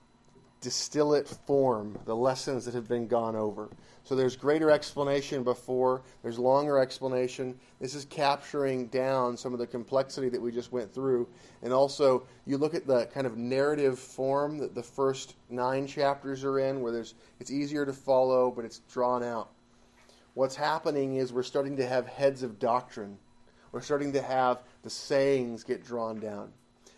distillate 0.60 1.26
form 1.26 1.98
the 2.04 2.14
lessons 2.14 2.64
that 2.66 2.74
have 2.74 2.86
been 2.86 3.06
gone 3.06 3.34
over. 3.34 3.70
So 4.04 4.14
there's 4.14 4.36
greater 4.36 4.70
explanation 4.70 5.42
before, 5.42 6.02
there's 6.22 6.38
longer 6.38 6.78
explanation. 6.78 7.58
This 7.80 7.94
is 7.94 8.04
capturing 8.06 8.88
down 8.88 9.36
some 9.36 9.52
of 9.52 9.58
the 9.58 9.66
complexity 9.66 10.28
that 10.30 10.40
we 10.40 10.50
just 10.50 10.72
went 10.72 10.92
through. 10.92 11.28
And 11.62 11.72
also, 11.72 12.26
you 12.46 12.58
look 12.58 12.74
at 12.74 12.86
the 12.86 13.06
kind 13.06 13.26
of 13.26 13.36
narrative 13.36 13.98
form 13.98 14.58
that 14.58 14.74
the 14.74 14.82
first 14.82 15.36
nine 15.48 15.86
chapters 15.86 16.44
are 16.44 16.58
in, 16.58 16.80
where 16.80 16.92
there's 16.92 17.14
it's 17.38 17.50
easier 17.50 17.86
to 17.86 17.92
follow, 17.92 18.50
but 18.50 18.64
it's 18.64 18.80
drawn 18.92 19.22
out. 19.22 19.50
What's 20.34 20.56
happening 20.56 21.16
is 21.16 21.32
we're 21.32 21.42
starting 21.42 21.76
to 21.76 21.86
have 21.86 22.06
heads 22.06 22.42
of 22.42 22.58
doctrine. 22.58 23.18
We're 23.72 23.80
starting 23.80 24.12
to 24.14 24.22
have 24.22 24.62
the 24.82 24.90
sayings 24.90 25.64
get 25.64 25.84
drawn 25.84 26.18
down. 26.18 26.52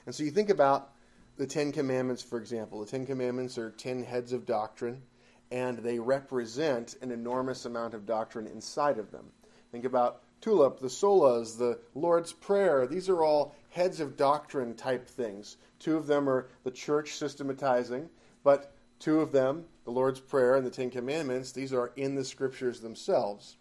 And 0.07 0.15
so 0.15 0.23
you 0.23 0.31
think 0.31 0.51
about 0.51 0.91
the 1.37 1.47
Ten 1.47 1.73
Commandments, 1.73 2.23
for 2.23 2.39
example. 2.39 2.81
The 2.81 2.91
Ten 2.91 3.07
Commandments 3.07 3.59
are 3.59 3.71
ten 3.71 4.03
heads 4.03 4.33
of 4.33 4.47
doctrine, 4.47 5.03
and 5.51 5.79
they 5.79 5.99
represent 5.99 6.97
an 7.03 7.11
enormous 7.11 7.65
amount 7.65 7.95
of 7.95 8.07
doctrine 8.07 8.47
inside 8.47 8.99
of 8.99 9.11
them. 9.11 9.27
Think 9.71 9.85
about 9.85 10.23
tulip, 10.41 10.81
the 10.81 10.89
solas, 10.89 11.57
the 11.57 11.79
Lord's 11.95 12.33
Prayer. 12.33 12.87
These 12.87 13.09
are 13.09 13.23
all 13.23 13.55
heads 13.71 14.01
of 14.01 14.17
doctrine 14.17 14.75
type 14.75 15.07
things. 15.07 15.57
Two 15.79 15.97
of 15.97 16.07
them 16.07 16.29
are 16.29 16.49
the 16.65 16.71
church 16.71 17.15
systematizing, 17.15 18.09
but 18.45 18.75
two 18.99 19.21
of 19.21 19.33
them, 19.33 19.65
the 19.85 19.91
Lord's 19.91 20.21
Prayer 20.21 20.57
and 20.57 20.67
the 20.67 20.71
Ten 20.71 20.91
Commandments, 20.91 21.53
these 21.53 21.73
are 21.73 21.93
in 21.97 22.15
the 22.15 22.25
scriptures 22.25 22.81
themselves. 22.81 23.57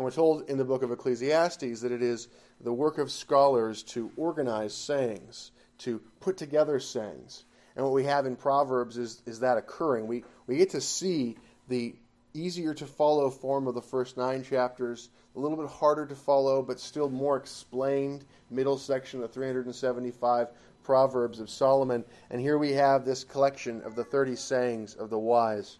And 0.00 0.04
we're 0.06 0.12
told 0.12 0.48
in 0.48 0.56
the 0.56 0.64
book 0.64 0.82
of 0.82 0.90
Ecclesiastes 0.92 1.82
that 1.82 1.92
it 1.92 2.00
is 2.00 2.28
the 2.62 2.72
work 2.72 2.96
of 2.96 3.10
scholars 3.10 3.82
to 3.82 4.10
organize 4.16 4.72
sayings, 4.72 5.52
to 5.80 6.00
put 6.20 6.38
together 6.38 6.80
sayings. 6.80 7.44
And 7.76 7.84
what 7.84 7.92
we 7.92 8.04
have 8.04 8.24
in 8.24 8.34
Proverbs 8.34 8.96
is, 8.96 9.20
is 9.26 9.40
that 9.40 9.58
occurring. 9.58 10.06
We, 10.06 10.24
we 10.46 10.56
get 10.56 10.70
to 10.70 10.80
see 10.80 11.36
the 11.68 11.94
easier 12.32 12.72
to 12.72 12.86
follow 12.86 13.28
form 13.28 13.66
of 13.66 13.74
the 13.74 13.82
first 13.82 14.16
nine 14.16 14.42
chapters, 14.42 15.10
a 15.36 15.38
little 15.38 15.58
bit 15.58 15.68
harder 15.68 16.06
to 16.06 16.14
follow, 16.14 16.62
but 16.62 16.80
still 16.80 17.10
more 17.10 17.36
explained 17.36 18.24
middle 18.48 18.78
section 18.78 19.22
of 19.22 19.30
375 19.30 20.48
Proverbs 20.82 21.40
of 21.40 21.50
Solomon. 21.50 22.06
And 22.30 22.40
here 22.40 22.56
we 22.56 22.72
have 22.72 23.04
this 23.04 23.22
collection 23.22 23.82
of 23.82 23.96
the 23.96 24.04
30 24.04 24.36
sayings 24.36 24.94
of 24.94 25.10
the 25.10 25.18
wise. 25.18 25.76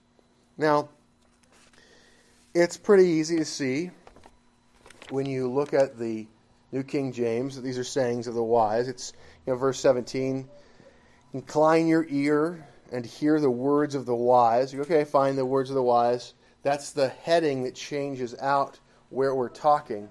Now, 0.59 0.91
it's 2.53 2.77
pretty 2.77 3.07
easy 3.07 3.39
to 3.39 3.47
see 3.47 3.93
when 5.11 5.27
you 5.27 5.51
look 5.51 5.75
at 5.75 5.99
the 5.99 6.27
New 6.73 6.83
King 6.83 7.13
James 7.13 7.61
these 7.61 7.79
are 7.79 7.85
sayings 7.85 8.27
of 8.27 8.35
the 8.35 8.43
wise. 8.43 8.89
It's 8.89 9.13
you 9.47 9.53
know, 9.53 9.59
verse 9.59 9.81
17 9.81 10.49
Incline 11.33 11.87
your 11.87 12.07
ear 12.09 12.67
and 12.93 13.07
hear 13.07 13.41
the 13.41 13.51
words 13.51 13.95
of 13.95 14.07
the 14.07 14.15
wise. 14.15 14.73
You 14.73 14.81
okay, 14.83 15.05
find 15.05 15.39
the 15.39 15.47
words 15.47 15.71
of 15.71 15.75
the 15.75 15.83
wise. 15.83 16.35
That's 16.63 16.93
the 16.93 17.09
heading 17.09 17.63
that 17.65 17.75
changes 17.75 18.35
out 18.41 18.79
where 19.11 19.35
we're 19.35 19.49
talking. 19.49 20.09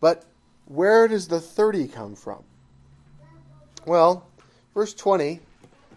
But 0.00 0.24
where 0.66 1.08
does 1.08 1.28
the 1.28 1.40
30 1.40 1.88
come 1.88 2.14
from? 2.14 2.44
Well, 3.84 4.26
verse 4.74 4.94
20 4.94 5.40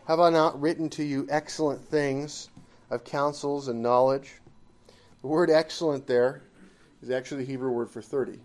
Have 0.08 0.20
I 0.20 0.30
not 0.30 0.60
written 0.60 0.90
to 0.92 1.04
you 1.04 1.28
excellent 1.30 1.86
things 1.86 2.50
of 2.90 3.04
counsels 3.04 3.68
and 3.68 3.82
knowledge? 3.82 4.34
The 5.22 5.28
word 5.28 5.50
excellent 5.52 6.08
there 6.08 6.42
is 7.02 7.10
actually 7.10 7.44
the 7.44 7.52
Hebrew 7.52 7.72
word 7.72 7.90
for 7.90 8.02
30. 8.02 8.40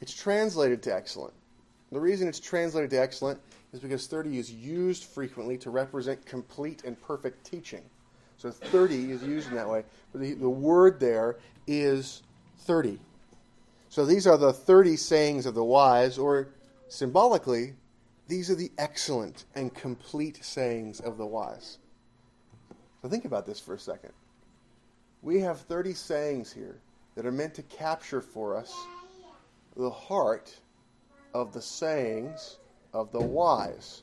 It's 0.00 0.14
translated 0.14 0.82
to 0.84 0.94
excellent. 0.94 1.34
The 1.92 2.00
reason 2.00 2.28
it's 2.28 2.40
translated 2.40 2.90
to 2.90 3.00
excellent 3.00 3.40
is 3.72 3.80
because 3.80 4.06
30 4.06 4.38
is 4.38 4.50
used 4.50 5.04
frequently 5.04 5.56
to 5.58 5.70
represent 5.70 6.24
complete 6.26 6.82
and 6.84 7.00
perfect 7.00 7.44
teaching. 7.44 7.82
So 8.38 8.50
30 8.50 9.12
is 9.12 9.22
used 9.22 9.48
in 9.48 9.54
that 9.54 9.68
way. 9.68 9.84
But 10.12 10.20
the, 10.20 10.34
the 10.34 10.50
word 10.50 11.00
there 11.00 11.36
is 11.66 12.22
30. 12.60 12.98
So 13.88 14.04
these 14.04 14.26
are 14.26 14.36
the 14.36 14.52
30 14.52 14.96
sayings 14.96 15.46
of 15.46 15.54
the 15.54 15.64
wise, 15.64 16.18
or 16.18 16.48
symbolically, 16.88 17.74
these 18.28 18.50
are 18.50 18.54
the 18.54 18.70
excellent 18.76 19.44
and 19.54 19.72
complete 19.72 20.44
sayings 20.44 21.00
of 21.00 21.16
the 21.16 21.26
wise. 21.26 21.78
So 23.00 23.08
think 23.08 23.24
about 23.24 23.46
this 23.46 23.60
for 23.60 23.74
a 23.74 23.78
second. 23.78 24.12
We 25.22 25.40
have 25.40 25.60
30 25.60 25.94
sayings 25.94 26.52
here 26.52 26.80
that 27.16 27.26
are 27.26 27.32
meant 27.32 27.54
to 27.54 27.62
capture 27.62 28.20
for 28.20 28.56
us 28.56 28.72
the 29.76 29.90
heart 29.90 30.54
of 31.34 31.52
the 31.52 31.62
sayings 31.62 32.58
of 32.92 33.10
the 33.10 33.20
wise. 33.20 34.02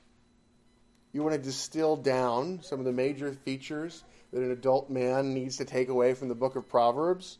You 1.13 1.23
want 1.23 1.35
to 1.35 1.41
distill 1.41 1.95
down 1.95 2.59
some 2.61 2.79
of 2.79 2.85
the 2.85 2.91
major 2.91 3.31
features 3.31 4.03
that 4.31 4.41
an 4.41 4.51
adult 4.51 4.89
man 4.89 5.33
needs 5.33 5.57
to 5.57 5.65
take 5.65 5.89
away 5.89 6.15
from 6.15 6.27
the 6.27 6.35
book 6.35 6.55
of 6.55 6.67
Proverbs? 6.67 7.37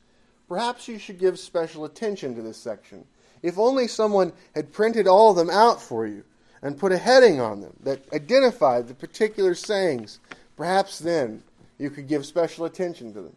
Perhaps 0.48 0.88
you 0.88 1.00
should 1.00 1.20
give 1.20 1.40
special 1.40 1.86
attention 1.86 2.36
to 2.36 2.42
this 2.42 2.58
section. 2.58 3.06
If 3.42 3.58
only 3.58 3.88
someone 3.88 4.32
had 4.54 4.72
printed 4.72 5.08
all 5.08 5.32
of 5.32 5.38
them 5.38 5.50
out 5.50 5.82
for 5.82 6.06
you 6.06 6.24
and 6.62 6.78
put 6.78 6.92
a 6.92 6.98
heading 6.98 7.42
on 7.42 7.62
them 7.62 7.74
that 7.82 8.02
identified 8.14 8.88
the 8.88 8.94
particular 8.94 9.56
sayings, 9.56 10.20
perhaps 10.56 11.00
then 11.00 11.44
you 11.80 11.90
could 11.90 12.08
give 12.08 12.26
special 12.26 12.66
attention 12.66 13.14
to 13.14 13.22
them. 13.22 13.36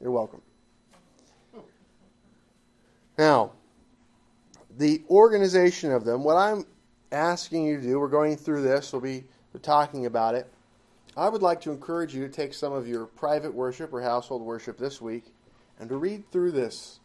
You're 0.00 0.10
welcome. 0.10 0.42
Now, 3.18 3.52
the 4.78 5.02
organization 5.10 5.92
of 5.92 6.04
them, 6.04 6.24
what 6.24 6.36
I'm 6.36 6.64
asking 7.10 7.66
you 7.66 7.76
to 7.76 7.82
do, 7.82 8.00
we're 8.00 8.08
going 8.08 8.36
through 8.36 8.62
this, 8.62 8.92
we'll 8.92 9.02
be 9.02 9.24
talking 9.60 10.06
about 10.06 10.34
it. 10.34 10.50
I 11.16 11.28
would 11.28 11.42
like 11.42 11.60
to 11.62 11.70
encourage 11.70 12.14
you 12.14 12.26
to 12.26 12.32
take 12.32 12.54
some 12.54 12.72
of 12.72 12.88
your 12.88 13.04
private 13.04 13.52
worship 13.52 13.92
or 13.92 14.00
household 14.00 14.40
worship 14.42 14.78
this 14.78 15.00
week 15.00 15.24
and 15.78 15.88
to 15.90 15.96
read 15.96 16.30
through 16.32 16.52
this. 16.52 17.00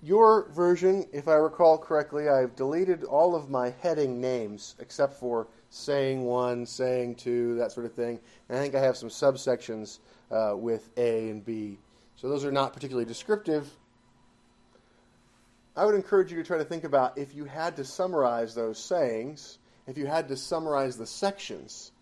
Your 0.00 0.48
version, 0.50 1.06
if 1.12 1.26
I 1.26 1.34
recall 1.34 1.76
correctly, 1.76 2.28
I've 2.28 2.54
deleted 2.54 3.02
all 3.02 3.34
of 3.34 3.50
my 3.50 3.74
heading 3.82 4.20
names 4.20 4.76
except 4.78 5.14
for 5.14 5.48
saying 5.70 6.24
one, 6.24 6.64
saying 6.66 7.16
two, 7.16 7.56
that 7.56 7.72
sort 7.72 7.86
of 7.86 7.94
thing. 7.94 8.20
And 8.48 8.56
I 8.56 8.62
think 8.62 8.76
I 8.76 8.80
have 8.80 8.96
some 8.96 9.08
subsections 9.08 9.98
uh, 10.30 10.56
with 10.56 10.90
A 10.96 11.30
and 11.30 11.44
B. 11.44 11.78
So 12.14 12.28
those 12.28 12.44
are 12.44 12.52
not 12.52 12.72
particularly 12.72 13.06
descriptive, 13.06 13.68
I 15.76 15.84
would 15.84 15.94
encourage 15.94 16.32
you 16.32 16.38
to 16.38 16.44
try 16.44 16.56
to 16.56 16.64
think 16.64 16.84
about 16.84 17.18
if 17.18 17.34
you 17.34 17.44
had 17.44 17.76
to 17.76 17.84
summarize 17.84 18.54
those 18.54 18.78
sayings, 18.78 19.58
if 19.86 19.98
you 19.98 20.06
had 20.06 20.28
to 20.28 20.36
summarize 20.36 20.96
the 20.96 21.06
sections, 21.06 21.92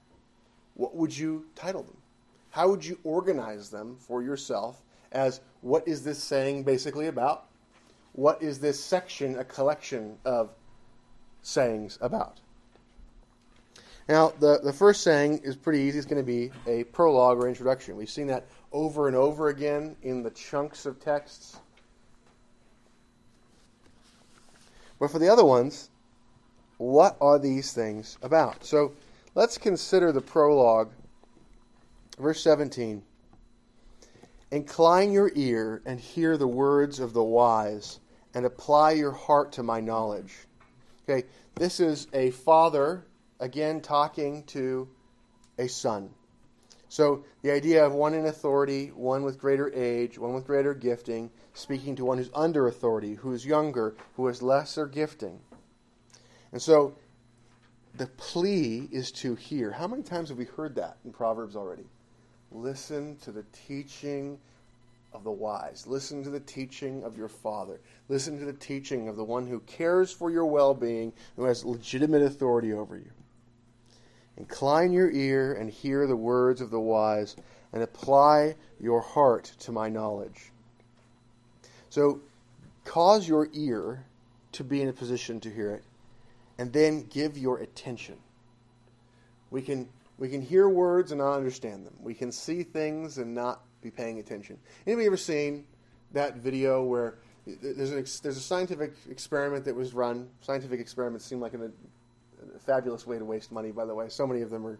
what 0.74 0.94
would 0.94 1.16
you 1.16 1.46
title 1.56 1.82
them? 1.82 1.96
How 2.50 2.68
would 2.68 2.84
you 2.84 2.98
organize 3.02 3.70
them 3.70 3.96
for 3.98 4.22
yourself 4.22 4.80
as 5.10 5.40
what 5.60 5.88
is 5.88 6.04
this 6.04 6.22
saying 6.22 6.62
basically 6.62 7.08
about? 7.08 7.46
What 8.12 8.40
is 8.40 8.60
this 8.60 8.78
section, 8.78 9.36
a 9.36 9.44
collection 9.44 10.18
of 10.24 10.50
sayings 11.42 11.98
about? 12.00 12.40
Now, 14.08 14.34
the, 14.38 14.60
the 14.62 14.72
first 14.72 15.02
saying 15.02 15.40
is 15.42 15.56
pretty 15.56 15.80
easy. 15.80 15.98
It's 15.98 16.06
going 16.06 16.22
to 16.22 16.26
be 16.26 16.52
a 16.68 16.84
prologue 16.84 17.38
or 17.38 17.48
introduction. 17.48 17.96
We've 17.96 18.08
seen 18.08 18.28
that 18.28 18.46
over 18.70 19.08
and 19.08 19.16
over 19.16 19.48
again 19.48 19.96
in 20.02 20.22
the 20.22 20.30
chunks 20.30 20.86
of 20.86 21.00
texts 21.00 21.58
But 24.98 25.10
for 25.10 25.18
the 25.18 25.28
other 25.28 25.44
ones, 25.44 25.90
what 26.78 27.16
are 27.20 27.38
these 27.38 27.72
things 27.72 28.18
about? 28.22 28.64
So 28.64 28.92
let's 29.34 29.58
consider 29.58 30.12
the 30.12 30.20
prologue, 30.20 30.92
verse 32.18 32.42
17. 32.42 33.02
Incline 34.50 35.10
your 35.10 35.32
ear 35.34 35.82
and 35.84 35.98
hear 35.98 36.36
the 36.36 36.46
words 36.46 37.00
of 37.00 37.12
the 37.12 37.24
wise, 37.24 38.00
and 38.34 38.44
apply 38.46 38.92
your 38.92 39.12
heart 39.12 39.52
to 39.52 39.62
my 39.62 39.80
knowledge. 39.80 40.32
Okay, 41.08 41.26
this 41.56 41.80
is 41.80 42.08
a 42.12 42.30
father, 42.30 43.04
again, 43.40 43.80
talking 43.80 44.42
to 44.44 44.88
a 45.58 45.68
son. 45.68 46.10
So 46.94 47.24
the 47.42 47.50
idea 47.50 47.84
of 47.84 47.92
one 47.92 48.14
in 48.14 48.26
authority, 48.26 48.92
one 48.94 49.24
with 49.24 49.36
greater 49.36 49.68
age, 49.74 50.16
one 50.16 50.32
with 50.32 50.46
greater 50.46 50.74
gifting, 50.74 51.28
speaking 51.52 51.96
to 51.96 52.04
one 52.04 52.18
who's 52.18 52.30
under 52.32 52.68
authority, 52.68 53.14
who 53.14 53.32
is 53.32 53.44
younger, 53.44 53.96
who 54.14 54.28
has 54.28 54.42
lesser 54.42 54.86
gifting. 54.86 55.40
And 56.52 56.62
so 56.62 56.94
the 57.96 58.06
plea 58.06 58.88
is 58.92 59.10
to 59.10 59.34
hear. 59.34 59.72
How 59.72 59.88
many 59.88 60.04
times 60.04 60.28
have 60.28 60.38
we 60.38 60.44
heard 60.44 60.76
that 60.76 60.98
in 61.04 61.10
Proverbs 61.10 61.56
already? 61.56 61.88
Listen 62.52 63.16
to 63.22 63.32
the 63.32 63.44
teaching 63.66 64.38
of 65.12 65.24
the 65.24 65.32
wise. 65.32 65.88
Listen 65.88 66.22
to 66.22 66.30
the 66.30 66.38
teaching 66.38 67.02
of 67.02 67.16
your 67.16 67.26
father. 67.28 67.80
Listen 68.08 68.38
to 68.38 68.44
the 68.44 68.52
teaching 68.52 69.08
of 69.08 69.16
the 69.16 69.24
one 69.24 69.48
who 69.48 69.58
cares 69.66 70.12
for 70.12 70.30
your 70.30 70.46
well 70.46 70.74
being, 70.74 71.12
who 71.34 71.42
has 71.42 71.64
legitimate 71.64 72.22
authority 72.22 72.72
over 72.72 72.96
you. 72.96 73.10
Incline 74.36 74.92
your 74.92 75.10
ear 75.10 75.54
and 75.54 75.70
hear 75.70 76.06
the 76.06 76.16
words 76.16 76.60
of 76.60 76.70
the 76.70 76.80
wise, 76.80 77.36
and 77.72 77.82
apply 77.82 78.56
your 78.80 79.00
heart 79.00 79.52
to 79.60 79.72
my 79.72 79.88
knowledge. 79.88 80.50
So, 81.90 82.20
cause 82.84 83.28
your 83.28 83.48
ear 83.52 84.04
to 84.52 84.64
be 84.64 84.82
in 84.82 84.88
a 84.88 84.92
position 84.92 85.40
to 85.40 85.50
hear 85.50 85.70
it, 85.70 85.84
and 86.58 86.72
then 86.72 87.06
give 87.10 87.38
your 87.38 87.58
attention. 87.58 88.16
We 89.50 89.62
can 89.62 89.88
we 90.18 90.28
can 90.28 90.40
hear 90.40 90.68
words 90.68 91.10
and 91.12 91.20
not 91.20 91.34
understand 91.34 91.86
them. 91.86 91.94
We 92.00 92.14
can 92.14 92.30
see 92.30 92.62
things 92.62 93.18
and 93.18 93.34
not 93.34 93.62
be 93.82 93.90
paying 93.90 94.18
attention. 94.18 94.58
Anybody 94.86 95.06
ever 95.06 95.16
seen 95.16 95.64
that 96.12 96.36
video 96.36 96.82
where 96.82 97.16
there's, 97.46 97.90
an, 97.90 97.96
there's 97.96 98.36
a 98.36 98.40
scientific 98.40 98.94
experiment 99.10 99.64
that 99.64 99.74
was 99.74 99.92
run? 99.92 100.28
Scientific 100.40 100.80
experiments 100.80 101.24
seem 101.24 101.40
like 101.40 101.54
an, 101.54 101.72
fabulous 102.58 103.06
way 103.06 103.18
to 103.18 103.24
waste 103.24 103.52
money, 103.52 103.70
by 103.70 103.84
the 103.84 103.94
way. 103.94 104.08
So 104.08 104.26
many 104.26 104.42
of 104.42 104.50
them 104.50 104.66
are 104.66 104.78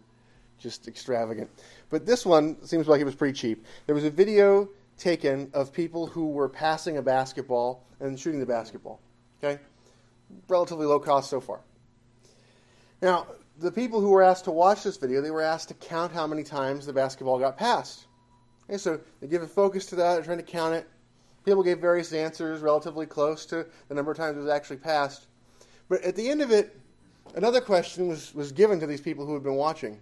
just 0.59 0.87
extravagant. 0.87 1.49
But 1.89 2.05
this 2.05 2.25
one 2.25 2.63
seems 2.65 2.87
like 2.87 3.01
it 3.01 3.05
was 3.05 3.15
pretty 3.15 3.33
cheap. 3.33 3.65
There 3.85 3.95
was 3.95 4.03
a 4.03 4.09
video 4.09 4.69
taken 4.97 5.49
of 5.53 5.73
people 5.73 6.07
who 6.07 6.29
were 6.29 6.49
passing 6.49 6.97
a 6.97 7.01
basketball 7.01 7.83
and 7.99 8.19
shooting 8.19 8.39
the 8.39 8.45
basketball. 8.45 8.99
Okay? 9.43 9.59
Relatively 10.47 10.85
low 10.85 10.99
cost 10.99 11.29
so 11.29 11.41
far. 11.41 11.61
Now, 13.01 13.27
the 13.59 13.71
people 13.71 14.01
who 14.01 14.09
were 14.09 14.23
asked 14.23 14.45
to 14.45 14.51
watch 14.51 14.83
this 14.83 14.97
video, 14.97 15.21
they 15.21 15.31
were 15.31 15.41
asked 15.41 15.67
to 15.69 15.73
count 15.75 16.11
how 16.11 16.27
many 16.27 16.43
times 16.43 16.85
the 16.85 16.93
basketball 16.93 17.39
got 17.39 17.57
passed. 17.57 18.05
Okay, 18.69 18.77
so 18.77 18.99
they 19.21 19.27
give 19.27 19.43
a 19.43 19.47
focus 19.47 19.85
to 19.87 19.95
that, 19.95 20.15
they're 20.15 20.23
trying 20.23 20.37
to 20.37 20.43
count 20.43 20.73
it. 20.73 20.87
People 21.45 21.61
gave 21.61 21.79
various 21.79 22.11
answers 22.11 22.61
relatively 22.61 23.05
close 23.05 23.45
to 23.47 23.67
the 23.87 23.93
number 23.93 24.11
of 24.11 24.17
times 24.17 24.37
it 24.37 24.39
was 24.39 24.49
actually 24.49 24.77
passed. 24.77 25.27
But 25.87 26.01
at 26.01 26.15
the 26.15 26.27
end 26.27 26.41
of 26.41 26.51
it, 26.51 26.75
another 27.35 27.61
question 27.61 28.07
was, 28.07 28.33
was 28.33 28.51
given 28.51 28.79
to 28.79 28.87
these 28.87 29.01
people 29.01 29.25
who 29.25 29.33
had 29.33 29.43
been 29.43 29.55
watching. 29.55 29.99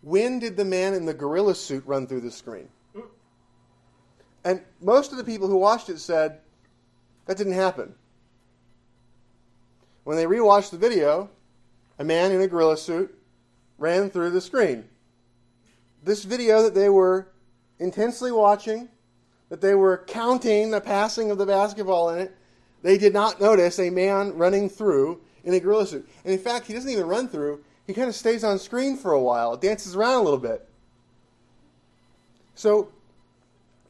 When 0.00 0.38
did 0.38 0.56
the 0.56 0.64
man 0.64 0.94
in 0.94 1.04
the 1.04 1.14
gorilla 1.14 1.54
suit 1.54 1.84
run 1.86 2.06
through 2.06 2.22
the 2.22 2.30
screen? 2.30 2.68
And 4.44 4.62
most 4.80 5.12
of 5.12 5.18
the 5.18 5.24
people 5.24 5.46
who 5.46 5.56
watched 5.56 5.88
it 5.88 5.98
said 5.98 6.38
that 7.26 7.36
didn't 7.36 7.52
happen. 7.52 7.94
When 10.04 10.16
they 10.16 10.24
rewatched 10.24 10.70
the 10.70 10.78
video, 10.78 11.30
a 11.98 12.04
man 12.04 12.32
in 12.32 12.40
a 12.40 12.48
gorilla 12.48 12.76
suit 12.76 13.16
ran 13.78 14.10
through 14.10 14.30
the 14.30 14.40
screen. 14.40 14.84
This 16.02 16.24
video 16.24 16.62
that 16.62 16.74
they 16.74 16.88
were 16.88 17.28
intensely 17.78 18.32
watching, 18.32 18.88
that 19.48 19.60
they 19.60 19.74
were 19.74 20.02
counting 20.08 20.70
the 20.72 20.80
passing 20.80 21.30
of 21.30 21.38
the 21.38 21.46
basketball 21.46 22.08
in 22.10 22.18
it, 22.18 22.36
they 22.82 22.98
did 22.98 23.12
not 23.12 23.40
notice 23.40 23.78
a 23.78 23.90
man 23.90 24.36
running 24.36 24.68
through 24.68 25.20
in 25.44 25.54
a 25.54 25.60
gorilla 25.60 25.86
suit. 25.86 26.08
And 26.24 26.32
in 26.32 26.38
fact, 26.38 26.66
he 26.66 26.74
doesn't 26.74 26.90
even 26.90 27.06
run 27.06 27.28
through, 27.28 27.62
he 27.86 27.94
kind 27.94 28.08
of 28.08 28.14
stays 28.14 28.44
on 28.44 28.58
screen 28.58 28.96
for 28.96 29.12
a 29.12 29.20
while, 29.20 29.56
dances 29.56 29.96
around 29.96 30.20
a 30.20 30.22
little 30.22 30.38
bit. 30.38 30.68
So, 32.54 32.92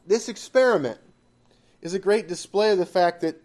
this 0.07 0.29
experiment 0.29 0.99
is 1.81 1.93
a 1.93 1.99
great 1.99 2.27
display 2.27 2.71
of 2.71 2.77
the 2.77 2.85
fact 2.85 3.21
that 3.21 3.41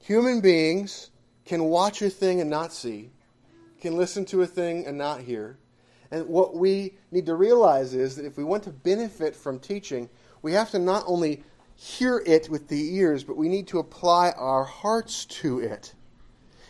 human 0.00 0.40
beings 0.40 1.10
can 1.44 1.64
watch 1.64 2.02
a 2.02 2.10
thing 2.10 2.40
and 2.40 2.50
not 2.50 2.72
see, 2.72 3.10
can 3.80 3.96
listen 3.96 4.24
to 4.26 4.42
a 4.42 4.46
thing 4.46 4.86
and 4.86 4.98
not 4.98 5.20
hear. 5.20 5.58
And 6.10 6.26
what 6.26 6.54
we 6.54 6.94
need 7.10 7.26
to 7.26 7.34
realize 7.34 7.94
is 7.94 8.16
that 8.16 8.24
if 8.24 8.36
we 8.36 8.44
want 8.44 8.62
to 8.64 8.70
benefit 8.70 9.34
from 9.34 9.58
teaching, 9.58 10.08
we 10.42 10.52
have 10.52 10.70
to 10.70 10.78
not 10.78 11.04
only 11.06 11.42
hear 11.76 12.22
it 12.26 12.48
with 12.48 12.68
the 12.68 12.96
ears, 12.96 13.24
but 13.24 13.36
we 13.36 13.48
need 13.48 13.66
to 13.68 13.78
apply 13.78 14.30
our 14.32 14.64
hearts 14.64 15.24
to 15.26 15.58
it. 15.58 15.94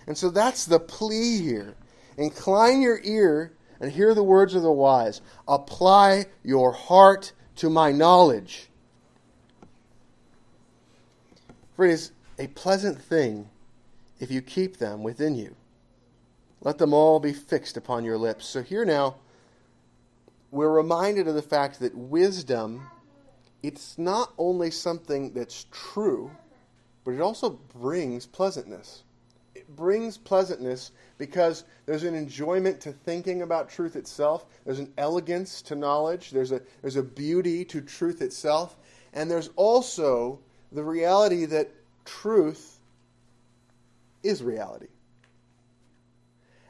And 0.06 0.16
so 0.16 0.30
that's 0.30 0.66
the 0.66 0.80
plea 0.80 1.40
here. 1.40 1.74
Incline 2.16 2.82
your 2.82 3.00
ear 3.02 3.52
and 3.80 3.90
hear 3.90 4.14
the 4.14 4.22
words 4.22 4.54
of 4.54 4.62
the 4.62 4.72
wise. 4.72 5.20
Apply 5.48 6.26
your 6.42 6.72
heart 6.72 7.32
to 7.56 7.70
my 7.70 7.92
knowledge. 7.92 8.68
For 11.76 11.86
it 11.86 11.92
is 11.92 12.12
a 12.38 12.46
pleasant 12.48 13.00
thing 13.00 13.48
if 14.20 14.30
you 14.30 14.42
keep 14.42 14.78
them 14.78 15.02
within 15.02 15.34
you. 15.34 15.56
Let 16.60 16.78
them 16.78 16.94
all 16.94 17.20
be 17.20 17.32
fixed 17.32 17.76
upon 17.76 18.04
your 18.04 18.16
lips. 18.16 18.46
So 18.46 18.62
here 18.62 18.84
now, 18.84 19.16
we're 20.50 20.70
reminded 20.70 21.28
of 21.28 21.34
the 21.34 21.42
fact 21.42 21.80
that 21.80 21.94
wisdom, 21.94 22.88
it's 23.62 23.98
not 23.98 24.32
only 24.38 24.70
something 24.70 25.32
that's 25.32 25.66
true, 25.70 26.30
but 27.04 27.12
it 27.12 27.20
also 27.20 27.50
brings 27.50 28.26
pleasantness. 28.26 29.03
Brings 29.76 30.16
pleasantness 30.16 30.92
because 31.18 31.64
there's 31.86 32.04
an 32.04 32.14
enjoyment 32.14 32.80
to 32.82 32.92
thinking 32.92 33.42
about 33.42 33.68
truth 33.68 33.96
itself. 33.96 34.46
There's 34.64 34.78
an 34.78 34.92
elegance 34.98 35.62
to 35.62 35.74
knowledge. 35.74 36.30
There's 36.30 36.52
a, 36.52 36.60
there's 36.82 36.96
a 36.96 37.02
beauty 37.02 37.64
to 37.66 37.80
truth 37.80 38.22
itself. 38.22 38.76
And 39.12 39.30
there's 39.30 39.50
also 39.56 40.40
the 40.72 40.84
reality 40.84 41.44
that 41.46 41.70
truth 42.04 42.78
is 44.22 44.42
reality. 44.42 44.88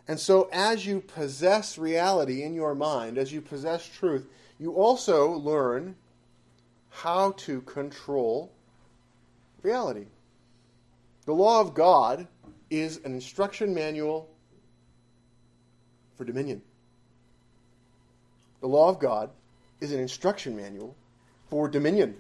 And 0.07 0.21
so, 0.21 0.51
as 0.53 0.85
you 0.85 1.01
possess 1.01 1.79
reality 1.79 2.43
in 2.43 2.55
your 2.55 2.75
mind, 2.75 3.17
as 3.17 3.33
you 3.33 3.41
possess 3.41 3.89
truth, 3.89 4.27
you 4.59 4.73
also 4.75 5.31
learn 5.31 5.97
how 6.91 7.33
to 7.33 7.63
control 7.63 8.53
reality. 9.63 10.07
The 11.25 11.33
law 11.33 11.61
of 11.61 11.75
God 11.75 12.29
is 12.71 12.99
an 13.05 13.15
instruction 13.15 13.75
manual 13.75 14.29
for 16.17 16.25
dominion. 16.25 16.63
The 18.61 18.69
law 18.69 18.89
of 18.89 18.99
God 18.99 19.31
is 19.81 19.93
an 19.93 20.01
instruction 20.01 20.57
manual 20.57 20.97
for 21.51 21.69
dominion. 21.69 22.17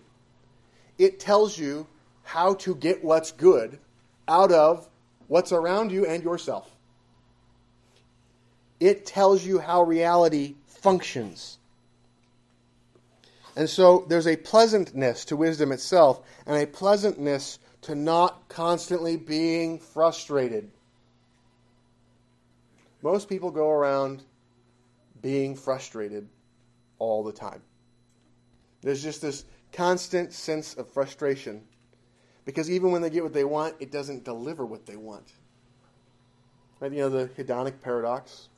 It 0.98 1.18
tells 1.18 1.58
you 1.58 1.86
how 2.22 2.54
to 2.54 2.74
get 2.74 3.04
what's 3.04 3.32
good 3.32 3.78
out 4.28 4.52
of 4.52 4.88
what's 5.28 5.52
around 5.52 5.90
you 5.90 6.06
and 6.06 6.22
yourself. 6.22 6.70
It 8.80 9.06
tells 9.06 9.44
you 9.44 9.58
how 9.58 9.82
reality 9.82 10.56
functions. 10.66 11.58
And 13.56 13.70
so 13.70 14.04
there's 14.08 14.26
a 14.26 14.36
pleasantness 14.36 15.24
to 15.26 15.36
wisdom 15.36 15.72
itself 15.72 16.20
and 16.46 16.60
a 16.60 16.66
pleasantness 16.66 17.58
to 17.84 17.94
not 17.94 18.48
constantly 18.48 19.14
being 19.16 19.78
frustrated. 19.78 20.70
Most 23.02 23.28
people 23.28 23.50
go 23.50 23.70
around 23.70 24.22
being 25.20 25.54
frustrated 25.54 26.26
all 26.98 27.22
the 27.22 27.32
time. 27.32 27.60
There's 28.80 29.02
just 29.02 29.20
this 29.20 29.44
constant 29.70 30.32
sense 30.32 30.74
of 30.74 30.88
frustration 30.88 31.62
because 32.46 32.70
even 32.70 32.90
when 32.90 33.02
they 33.02 33.10
get 33.10 33.22
what 33.22 33.34
they 33.34 33.44
want, 33.44 33.74
it 33.80 33.92
doesn't 33.92 34.24
deliver 34.24 34.64
what 34.64 34.86
they 34.86 34.96
want. 34.96 35.32
Right? 36.80 36.90
You 36.90 37.00
know, 37.00 37.10
the 37.10 37.28
hedonic 37.28 37.82
paradox. 37.82 38.48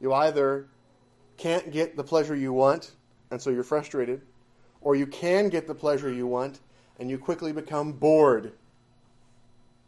You 0.00 0.14
either 0.14 0.66
can't 1.36 1.70
get 1.70 1.94
the 1.94 2.04
pleasure 2.04 2.34
you 2.34 2.54
want, 2.54 2.92
and 3.30 3.40
so 3.40 3.50
you're 3.50 3.64
frustrated, 3.64 4.22
or 4.80 4.96
you 4.96 5.06
can 5.06 5.50
get 5.50 5.66
the 5.66 5.74
pleasure 5.74 6.10
you 6.10 6.26
want, 6.26 6.60
and 7.00 7.08
you 7.08 7.16
quickly 7.16 7.50
become 7.50 7.92
bored, 7.92 8.52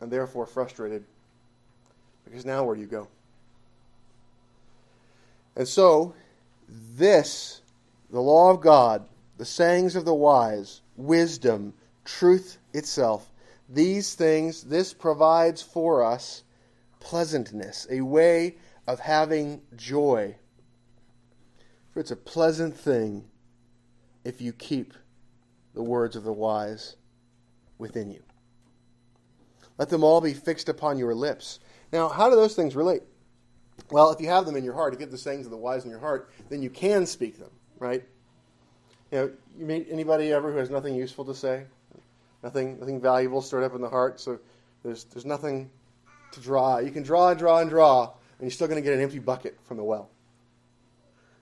and 0.01 0.11
therefore 0.11 0.47
frustrated. 0.47 1.05
Because 2.25 2.47
now 2.47 2.65
where 2.65 2.75
do 2.75 2.81
you 2.81 2.87
go? 2.87 3.07
And 5.55 5.69
so, 5.69 6.15
this, 6.69 7.61
the 8.11 8.21
law 8.21 8.51
of 8.51 8.63
God, 8.63 9.05
the 9.37 9.45
sayings 9.45 9.95
of 9.95 10.07
the 10.07 10.15
wise, 10.15 10.81
wisdom, 10.97 11.75
truth 12.07 12.57
itself. 12.73 13.31
These 13.69 14.15
things, 14.15 14.65
this 14.65 14.95
provides 14.95 15.61
for 15.61 16.03
us 16.03 16.43
pleasantness, 16.99 17.87
a 17.91 18.01
way 18.01 18.57
of 18.87 19.01
having 19.01 19.61
joy. 19.77 20.35
For 21.93 22.01
it's 22.01 22.11
a 22.11 22.17
pleasant 22.17 22.75
thing 22.75 23.25
if 24.25 24.41
you 24.41 24.55
keep 24.55 24.95
the 25.75 25.83
words 25.83 26.17
of 26.17 26.25
the 26.25 26.33
wise 26.33 26.97
within 27.83 28.11
you. 28.11 28.23
Let 29.77 29.91
them 29.91 30.05
all 30.05 30.21
be 30.21 30.33
fixed 30.33 30.71
upon 30.71 30.97
your 30.97 31.15
lips. 31.15 31.59
Now, 31.93 32.09
how 32.09 32.31
do 32.31 32.37
those 32.37 32.55
things 32.55 32.75
relate? 32.75 33.03
Well, 33.91 34.11
if 34.11 34.21
you 34.21 34.29
have 34.29 34.47
them 34.47 34.57
in 34.57 34.65
your 34.65 34.75
heart, 34.75 34.95
if 34.95 35.01
you 35.01 35.05
have 35.05 35.11
the 35.11 35.19
sayings 35.19 35.45
of 35.45 35.51
the 35.51 35.59
wise 35.59 35.85
in 35.85 35.91
your 35.91 35.99
heart, 35.99 36.31
then 36.49 36.63
you 36.63 36.71
can 36.71 37.05
speak 37.05 37.39
them, 37.39 37.51
right? 37.79 38.05
You 39.11 39.19
know, 39.19 39.31
you 39.59 39.67
meet 39.67 39.89
anybody 39.91 40.33
ever 40.33 40.51
who 40.53 40.59
has 40.59 40.71
nothing 40.71 40.95
useful 40.95 41.25
to 41.27 41.35
say? 41.35 41.65
Nothing, 42.43 42.79
nothing 42.81 43.01
valuable 43.01 43.43
stored 43.43 43.65
up 43.65 43.75
in 43.75 43.83
the 43.83 43.89
heart. 43.89 44.21
So 44.21 44.39
there's, 44.83 45.05
there's 45.05 45.27
nothing 45.27 45.71
to 46.33 46.41
draw. 46.41 46.79
You 46.79 46.91
can 46.91 47.03
draw 47.03 47.31
and 47.31 47.39
draw 47.39 47.59
and 47.59 47.69
draw, 47.69 48.05
and 48.05 48.41
you're 48.41 48.51
still 48.51 48.69
going 48.69 48.83
to 48.83 48.89
get 48.89 48.95
an 48.95 49.03
empty 49.03 49.19
bucket 49.19 49.59
from 49.65 49.77
the 49.77 49.85
well. 49.85 50.09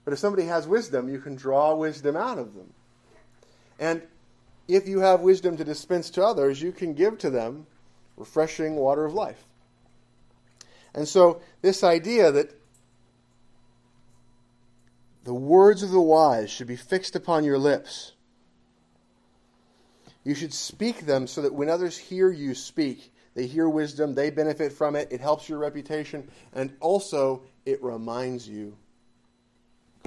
But 0.05 0.15
if 0.15 0.19
somebody 0.19 0.47
has 0.47 0.67
wisdom, 0.67 1.09
you 1.09 1.21
can 1.21 1.37
draw 1.37 1.75
wisdom 1.75 2.17
out 2.17 2.39
of 2.39 2.55
them. 2.55 2.73
And 3.79 4.03
if 4.75 4.89
you 4.89 5.01
have 5.01 5.21
wisdom 5.21 5.57
to 5.57 5.65
dispense 5.65 6.11
to 6.11 6.25
others, 6.25 6.61
you 6.61 6.73
can 6.73 6.95
give 6.95 7.19
to 7.19 7.31
them 7.31 7.67
refreshing 8.17 8.77
water 8.77 9.05
of 9.05 9.15
life. 9.15 9.45
And 10.95 11.07
so, 11.07 11.41
this 11.63 11.85
idea 11.85 12.33
that 12.33 12.55
the 15.25 15.35
words 15.35 15.83
of 15.83 15.91
the 15.91 16.01
wise 16.01 16.51
should 16.51 16.67
be 16.67 16.77
fixed 16.77 17.15
upon 17.15 17.45
your 17.45 17.59
lips 17.59 18.13
you 20.25 20.35
should 20.35 20.53
speak 20.53 21.07
them 21.07 21.27
so 21.27 21.43
that 21.43 21.55
when 21.55 21.69
others 21.69 21.97
hear 21.97 22.31
you 22.31 22.55
speak, 22.55 23.13
they 23.35 23.47
hear 23.47 23.69
wisdom, 23.69 24.15
they 24.15 24.31
benefit 24.31 24.73
from 24.73 24.97
it, 24.97 25.09
it 25.11 25.21
helps 25.21 25.49
your 25.49 25.59
reputation, 25.59 26.29
and 26.53 26.73
also 26.81 27.43
it 27.65 27.83
reminds 27.83 28.49
you 28.49 28.77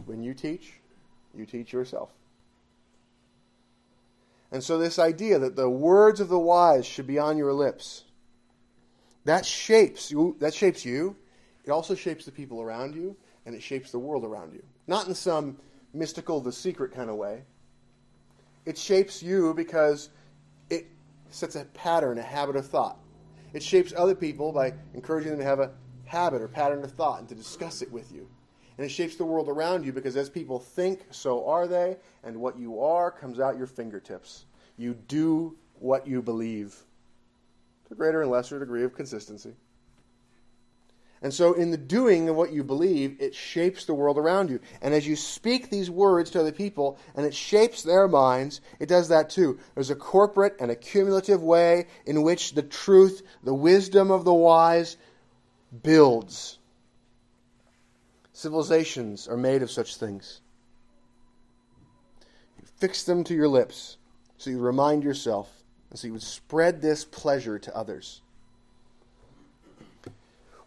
when 0.05 0.21
you 0.21 0.33
teach, 0.33 0.73
you 1.35 1.45
teach 1.45 1.73
yourself. 1.73 2.09
And 4.53 4.63
so, 4.63 4.77
this 4.77 4.99
idea 4.99 5.39
that 5.39 5.55
the 5.55 5.67
words 5.67 6.19
of 6.19 6.29
the 6.29 6.37
wise 6.37 6.85
should 6.85 7.07
be 7.07 7.17
on 7.17 7.37
your 7.39 7.51
lips, 7.51 8.03
that 9.25 9.47
shapes 9.47 10.11
you, 10.11 10.35
that 10.39 10.53
shapes 10.53 10.85
you. 10.85 11.15
It 11.65 11.71
also 11.71 11.95
shapes 11.95 12.23
the 12.23 12.31
people 12.31 12.61
around 12.61 12.93
you, 12.93 13.17
and 13.47 13.55
it 13.55 13.63
shapes 13.63 13.91
the 13.91 13.97
world 13.97 14.23
around 14.23 14.53
you. 14.53 14.63
Not 14.85 15.07
in 15.07 15.15
some 15.15 15.57
mystical, 15.91 16.39
the 16.39 16.51
secret 16.51 16.93
kind 16.93 17.09
of 17.09 17.15
way, 17.15 17.41
it 18.67 18.77
shapes 18.77 19.23
you 19.23 19.55
because 19.55 20.09
it 20.69 20.85
sets 21.31 21.55
a 21.55 21.65
pattern, 21.73 22.19
a 22.19 22.21
habit 22.21 22.55
of 22.55 22.67
thought. 22.67 22.99
It 23.53 23.63
shapes 23.63 23.91
other 23.97 24.13
people 24.13 24.51
by 24.51 24.73
encouraging 24.93 25.31
them 25.31 25.39
to 25.39 25.45
have 25.45 25.61
a 25.61 25.71
habit 26.05 26.43
or 26.43 26.47
pattern 26.47 26.83
of 26.83 26.91
thought 26.91 27.19
and 27.19 27.29
to 27.29 27.35
discuss 27.35 27.81
it 27.81 27.91
with 27.91 28.11
you. 28.11 28.27
And 28.77 28.85
it 28.85 28.89
shapes 28.89 29.15
the 29.15 29.25
world 29.25 29.49
around 29.49 29.85
you 29.85 29.93
because 29.93 30.17
as 30.17 30.29
people 30.29 30.59
think, 30.59 31.01
so 31.11 31.47
are 31.47 31.67
they, 31.67 31.97
and 32.23 32.37
what 32.37 32.57
you 32.57 32.81
are 32.81 33.11
comes 33.11 33.39
out 33.39 33.57
your 33.57 33.67
fingertips. 33.67 34.45
You 34.77 34.93
do 34.93 35.55
what 35.79 36.07
you 36.07 36.21
believe 36.21 36.75
to 37.87 37.93
a 37.93 37.97
greater 37.97 38.21
and 38.21 38.31
lesser 38.31 38.59
degree 38.59 38.83
of 38.83 38.95
consistency. 38.95 39.53
And 41.23 41.33
so, 41.33 41.53
in 41.53 41.71
the 41.71 41.77
doing 41.77 42.27
of 42.27 42.35
what 42.35 42.51
you 42.51 42.65
believe, 42.65 43.15
it 43.21 43.33
shapes 43.33 43.85
the 43.85 43.93
world 43.93 44.17
around 44.17 44.49
you. 44.49 44.59
And 44.81 44.93
as 44.93 45.07
you 45.07 45.15
speak 45.15 45.69
these 45.69 45.89
words 45.89 46.31
to 46.31 46.41
other 46.41 46.51
people 46.51 46.97
and 47.15 47.25
it 47.25 47.33
shapes 47.33 47.81
their 47.81 48.09
minds, 48.09 48.59
it 48.77 48.89
does 48.89 49.07
that 49.07 49.29
too. 49.29 49.57
There's 49.73 49.89
a 49.89 49.95
corporate 49.95 50.57
and 50.59 50.69
a 50.69 50.75
cumulative 50.75 51.41
way 51.41 51.87
in 52.05 52.23
which 52.23 52.55
the 52.55 52.61
truth, 52.61 53.21
the 53.41 53.53
wisdom 53.53 54.11
of 54.11 54.25
the 54.25 54.33
wise, 54.33 54.97
builds. 55.81 56.59
Civilizations 58.33 59.27
are 59.27 59.37
made 59.37 59.61
of 59.61 59.69
such 59.69 59.95
things. 59.97 60.41
You 62.59 62.65
fix 62.77 63.03
them 63.03 63.23
to 63.25 63.35
your 63.35 63.47
lips 63.47 63.97
so 64.37 64.49
you 64.49 64.59
remind 64.59 65.03
yourself, 65.03 65.49
and 65.89 65.97
so 65.97 66.07
you 66.07 66.13
would 66.13 66.23
spread 66.23 66.81
this 66.81 67.05
pleasure 67.05 67.59
to 67.59 67.75
others. 67.75 68.21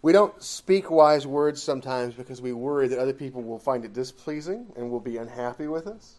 We 0.00 0.12
don't 0.12 0.40
speak 0.40 0.88
wise 0.88 1.26
words 1.26 1.60
sometimes 1.60 2.14
because 2.14 2.40
we 2.40 2.52
worry 2.52 2.86
that 2.86 3.00
other 3.00 3.12
people 3.12 3.42
will 3.42 3.58
find 3.58 3.84
it 3.84 3.92
displeasing 3.92 4.66
and 4.76 4.88
will 4.88 5.00
be 5.00 5.16
unhappy 5.16 5.66
with 5.66 5.88
us. 5.88 6.14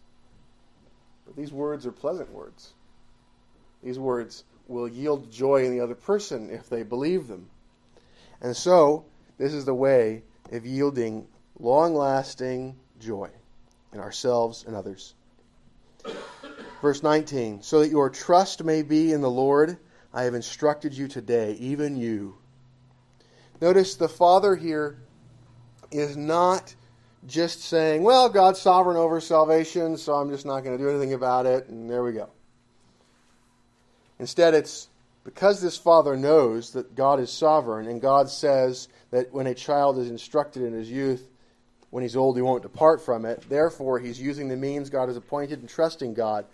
But 1.24 1.36
these 1.36 1.52
words 1.52 1.86
are 1.86 1.92
pleasant 1.92 2.30
words. 2.30 2.74
These 3.82 3.98
words 3.98 4.44
will 4.66 4.88
yield 4.88 5.32
joy 5.32 5.64
in 5.64 5.72
the 5.72 5.80
other 5.80 5.94
person 5.94 6.50
if 6.50 6.68
they 6.68 6.82
believe 6.82 7.28
them. 7.28 7.48
And 8.42 8.54
so, 8.54 9.06
this 9.38 9.54
is 9.54 9.64
the 9.64 9.74
way 9.74 10.22
of 10.52 10.66
yielding 10.66 11.26
long 11.58 11.94
lasting 11.94 12.76
joy 13.00 13.30
in 13.92 14.00
ourselves 14.00 14.64
and 14.66 14.76
others. 14.76 15.14
Verse 16.80 17.02
19 17.02 17.62
So 17.62 17.80
that 17.80 17.90
your 17.90 18.10
trust 18.10 18.64
may 18.64 18.82
be 18.82 19.12
in 19.12 19.20
the 19.20 19.30
Lord, 19.30 19.78
I 20.12 20.24
have 20.24 20.34
instructed 20.34 20.94
you 20.94 21.08
today, 21.08 21.52
even 21.54 21.96
you 21.96 22.36
Notice 23.60 23.96
the 23.96 24.08
Father 24.08 24.54
here 24.54 24.98
is 25.90 26.16
not 26.16 26.74
just 27.26 27.60
saying, 27.62 28.04
well, 28.04 28.28
God's 28.28 28.60
sovereign 28.60 28.96
over 28.96 29.20
salvation, 29.20 29.96
so 29.96 30.14
I'm 30.14 30.30
just 30.30 30.46
not 30.46 30.62
going 30.62 30.78
to 30.78 30.82
do 30.82 30.88
anything 30.88 31.12
about 31.12 31.46
it, 31.46 31.68
and 31.68 31.90
there 31.90 32.04
we 32.04 32.12
go. 32.12 32.30
Instead, 34.20 34.54
it's 34.54 34.88
because 35.24 35.60
this 35.60 35.76
father 35.76 36.16
knows 36.16 36.72
that 36.72 36.94
God 36.94 37.18
is 37.18 37.30
sovereign, 37.30 37.88
and 37.88 38.00
God 38.00 38.30
says 38.30 38.88
that 39.10 39.32
when 39.32 39.48
a 39.48 39.54
child 39.54 39.98
is 39.98 40.08
instructed 40.08 40.62
in 40.62 40.72
his 40.72 40.90
youth, 40.90 41.28
when 41.90 42.02
he's 42.02 42.16
old, 42.16 42.36
he 42.36 42.42
won't 42.42 42.62
depart 42.62 43.00
from 43.00 43.24
it. 43.24 43.44
Therefore, 43.48 43.98
he's 43.98 44.20
using 44.20 44.48
the 44.48 44.56
means 44.56 44.90
God 44.90 45.08
has 45.08 45.16
appointed 45.16 45.60
and 45.60 45.68
trusting 45.68 46.14
God. 46.14 46.44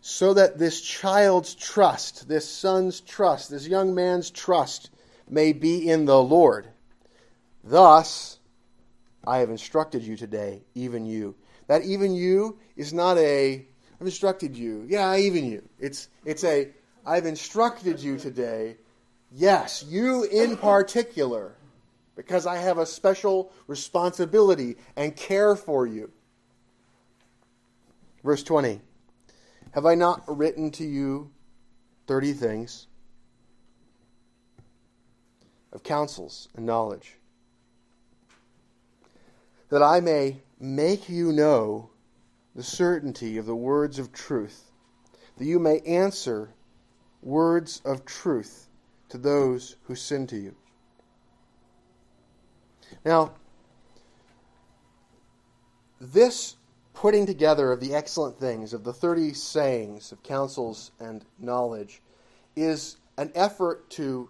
So 0.00 0.34
that 0.34 0.58
this 0.58 0.80
child's 0.80 1.54
trust, 1.54 2.28
this 2.28 2.48
son's 2.48 3.00
trust, 3.00 3.50
this 3.50 3.68
young 3.68 3.94
man's 3.94 4.30
trust 4.30 4.90
may 5.28 5.52
be 5.52 5.88
in 5.88 6.06
the 6.06 6.20
Lord. 6.20 6.66
Thus, 7.62 8.38
I 9.24 9.38
have 9.38 9.50
instructed 9.50 10.02
you 10.02 10.16
today, 10.16 10.62
even 10.74 11.06
you. 11.06 11.36
That 11.68 11.84
even 11.84 12.14
you 12.14 12.58
is 12.76 12.92
not 12.92 13.16
a 13.18 13.64
I've 14.00 14.06
instructed 14.06 14.56
you. 14.56 14.84
Yeah, 14.88 15.14
even 15.16 15.44
you. 15.44 15.62
It's 15.78 16.08
it's 16.24 16.42
a 16.42 16.70
I've 17.06 17.26
instructed 17.26 18.00
you 18.00 18.18
today. 18.18 18.76
Yes, 19.30 19.84
you 19.88 20.24
in 20.24 20.56
particular, 20.56 21.54
because 22.16 22.46
I 22.46 22.56
have 22.56 22.78
a 22.78 22.86
special 22.86 23.52
responsibility 23.66 24.76
and 24.96 25.16
care 25.16 25.56
for 25.56 25.86
you. 25.86 26.10
Verse 28.24 28.42
20 28.42 28.80
Have 29.72 29.86
I 29.86 29.94
not 29.94 30.22
written 30.26 30.70
to 30.72 30.84
you 30.84 31.30
30 32.06 32.32
things? 32.34 32.86
of 35.72 35.82
counsels 35.82 36.48
and 36.54 36.66
knowledge, 36.66 37.16
that 39.70 39.82
I 39.82 40.00
may 40.00 40.42
make 40.60 41.08
you 41.08 41.32
know 41.32 41.90
the 42.54 42.62
certainty 42.62 43.38
of 43.38 43.46
the 43.46 43.56
words 43.56 43.98
of 43.98 44.12
truth, 44.12 44.70
that 45.38 45.46
you 45.46 45.58
may 45.58 45.80
answer 45.80 46.50
words 47.22 47.80
of 47.84 48.04
truth 48.04 48.68
to 49.08 49.16
those 49.16 49.76
who 49.84 49.94
sin 49.94 50.26
to 50.26 50.36
you. 50.36 50.54
Now, 53.04 53.32
this 56.00 56.56
putting 56.94 57.26
together 57.26 57.72
of 57.72 57.80
the 57.80 57.94
excellent 57.94 58.38
things, 58.38 58.72
of 58.72 58.84
the 58.84 58.92
30 58.92 59.34
sayings 59.34 60.12
of 60.12 60.22
counsels 60.22 60.90
and 61.00 61.24
knowledge, 61.38 62.02
is 62.54 62.96
an 63.16 63.30
effort 63.34 63.88
to 63.90 64.28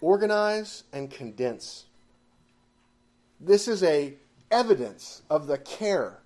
organize 0.00 0.84
and 0.92 1.10
condense. 1.10 1.86
This 3.40 3.68
is 3.68 3.82
a 3.82 4.14
evidence 4.50 5.22
of 5.30 5.46
the 5.46 5.58
care 5.58 6.18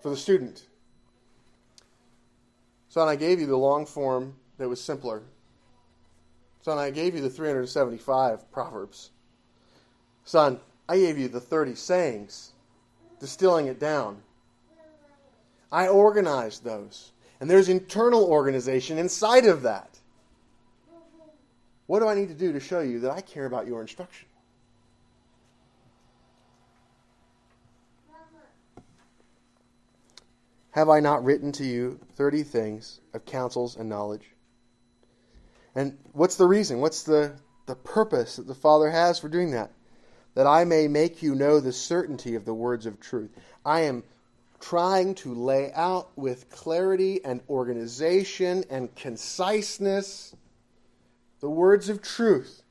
for 0.00 0.10
the 0.10 0.16
student. 0.16 0.66
Son, 2.88 3.08
I 3.08 3.16
gave 3.16 3.40
you 3.40 3.46
the 3.46 3.56
long 3.56 3.86
form 3.86 4.34
that 4.58 4.68
was 4.68 4.80
simpler. 4.80 5.22
Son, 6.62 6.78
I 6.78 6.90
gave 6.90 7.14
you 7.14 7.20
the 7.20 7.30
375 7.30 8.50
Proverbs. 8.52 9.10
Son, 10.24 10.60
I 10.90 10.98
gave 10.98 11.18
you 11.18 11.28
the 11.28 11.38
30 11.38 11.76
sayings, 11.76 12.50
distilling 13.20 13.68
it 13.68 13.78
down. 13.78 14.22
I 15.70 15.86
organized 15.86 16.64
those. 16.64 17.12
And 17.38 17.48
there's 17.48 17.68
internal 17.68 18.24
organization 18.24 18.98
inside 18.98 19.46
of 19.46 19.62
that. 19.62 20.00
What 21.86 22.00
do 22.00 22.08
I 22.08 22.16
need 22.16 22.26
to 22.26 22.34
do 22.34 22.52
to 22.52 22.58
show 22.58 22.80
you 22.80 22.98
that 23.00 23.12
I 23.12 23.20
care 23.20 23.46
about 23.46 23.68
your 23.68 23.80
instruction? 23.80 24.26
Have 30.72 30.88
I 30.88 30.98
not 30.98 31.22
written 31.22 31.52
to 31.52 31.64
you 31.64 32.00
30 32.16 32.42
things 32.42 32.98
of 33.14 33.24
counsels 33.24 33.76
and 33.76 33.88
knowledge? 33.88 34.28
And 35.76 35.98
what's 36.14 36.34
the 36.34 36.48
reason? 36.48 36.80
What's 36.80 37.04
the, 37.04 37.36
the 37.66 37.76
purpose 37.76 38.36
that 38.36 38.48
the 38.48 38.56
Father 38.56 38.90
has 38.90 39.20
for 39.20 39.28
doing 39.28 39.52
that? 39.52 39.70
That 40.34 40.46
I 40.46 40.64
may 40.64 40.88
make 40.88 41.22
you 41.22 41.34
know 41.34 41.60
the 41.60 41.72
certainty 41.72 42.34
of 42.34 42.44
the 42.44 42.54
words 42.54 42.86
of 42.86 43.00
truth. 43.00 43.30
I 43.64 43.80
am 43.80 44.04
trying 44.60 45.14
to 45.16 45.34
lay 45.34 45.72
out 45.72 46.10
with 46.16 46.50
clarity 46.50 47.24
and 47.24 47.40
organization 47.48 48.64
and 48.70 48.94
conciseness 48.94 50.34
the 51.40 51.50
words 51.50 51.88
of 51.88 52.02
truth, 52.02 52.62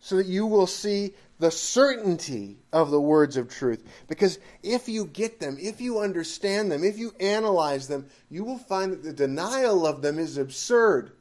so 0.00 0.16
that 0.16 0.26
you 0.26 0.46
will 0.46 0.66
see 0.66 1.12
the 1.38 1.50
certainty 1.50 2.56
of 2.72 2.90
the 2.90 3.00
words 3.00 3.36
of 3.36 3.48
truth. 3.48 3.84
Because 4.08 4.38
if 4.62 4.88
you 4.88 5.04
get 5.04 5.40
them, 5.40 5.58
if 5.60 5.80
you 5.80 5.98
understand 6.00 6.72
them, 6.72 6.82
if 6.82 6.98
you 6.98 7.12
analyze 7.20 7.88
them, 7.88 8.06
you 8.30 8.44
will 8.44 8.58
find 8.58 8.92
that 8.92 9.02
the 9.02 9.12
denial 9.12 9.86
of 9.86 10.00
them 10.00 10.18
is 10.18 10.38
absurd. 10.38 11.12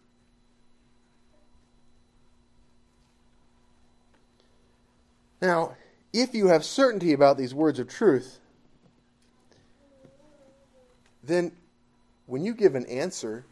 Now, 5.42 5.76
if 6.14 6.36
you 6.36 6.48
have 6.48 6.64
certainty 6.64 7.14
about 7.14 7.38
these 7.38 7.54
words 7.54 7.80
of 7.80 7.88
truth, 7.88 8.40
then 11.24 11.52
when 12.26 12.44
you 12.44 12.54
give 12.54 12.76
an 12.76 12.86
answer, 12.86 13.46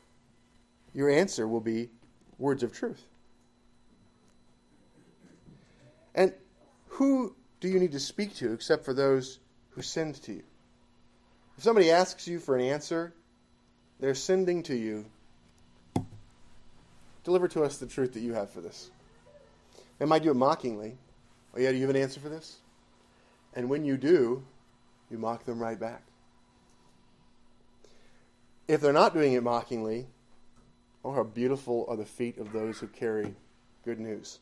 your 0.93 1.09
answer 1.09 1.47
will 1.47 1.61
be 1.61 1.89
words 2.37 2.63
of 2.63 2.73
truth. 2.73 3.03
And 6.15 6.33
who 6.87 7.35
do 7.59 7.67
you 7.67 7.79
need 7.79 7.93
to 7.93 7.99
speak 7.99 8.35
to 8.35 8.53
except 8.53 8.85
for 8.85 8.93
those 8.93 9.39
who 9.71 9.81
send 9.81 10.15
to 10.23 10.33
you? 10.33 10.43
If 11.57 11.63
somebody 11.63 11.91
asks 11.91 12.27
you 12.27 12.39
for 12.39 12.55
an 12.55 12.63
answer, 12.63 13.13
they're 13.99 14.15
sending 14.15 14.63
to 14.63 14.75
you. 14.75 15.05
Deliver 17.23 17.47
to 17.49 17.63
us 17.63 17.77
the 17.77 17.85
truth 17.85 18.13
that 18.13 18.21
you 18.21 18.33
have 18.33 18.49
for 18.49 18.61
this. 18.61 18.89
They 19.97 20.05
might 20.05 20.23
do 20.23 20.31
it 20.31 20.35
mockingly. 20.35 20.97
Oh, 21.55 21.59
yeah, 21.59 21.71
do 21.71 21.77
you 21.77 21.81
have 21.81 21.95
an 21.95 22.01
answer 22.01 22.19
for 22.19 22.29
this? 22.29 22.57
And 23.53 23.69
when 23.69 23.83
you 23.83 23.97
do, 23.97 24.43
you 25.09 25.17
mock 25.17 25.45
them 25.45 25.59
right 25.59 25.79
back. 25.79 26.03
If 28.67 28.81
they're 28.81 28.93
not 28.93 29.13
doing 29.13 29.33
it 29.33 29.41
mockingly, 29.41 30.05
oh, 31.03 31.11
how 31.11 31.23
beautiful 31.23 31.85
are 31.89 31.95
the 31.95 32.05
feet 32.05 32.37
of 32.37 32.51
those 32.51 32.79
who 32.79 32.87
carry 32.87 33.35
good 33.83 33.99
news. 33.99 34.39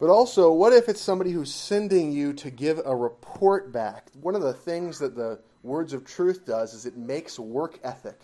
But 0.00 0.10
also, 0.10 0.52
what 0.52 0.72
if 0.72 0.88
it's 0.88 1.00
somebody 1.00 1.30
who's 1.30 1.54
sending 1.54 2.10
you 2.10 2.32
to 2.34 2.50
give 2.50 2.80
a 2.84 2.94
report 2.94 3.72
back? 3.72 4.08
One 4.20 4.34
of 4.34 4.42
the 4.42 4.52
things 4.52 4.98
that 4.98 5.14
the 5.14 5.38
words 5.62 5.92
of 5.92 6.04
truth 6.04 6.44
does 6.44 6.74
is 6.74 6.84
it 6.84 6.96
makes 6.96 7.38
work 7.38 7.78
ethic. 7.84 8.20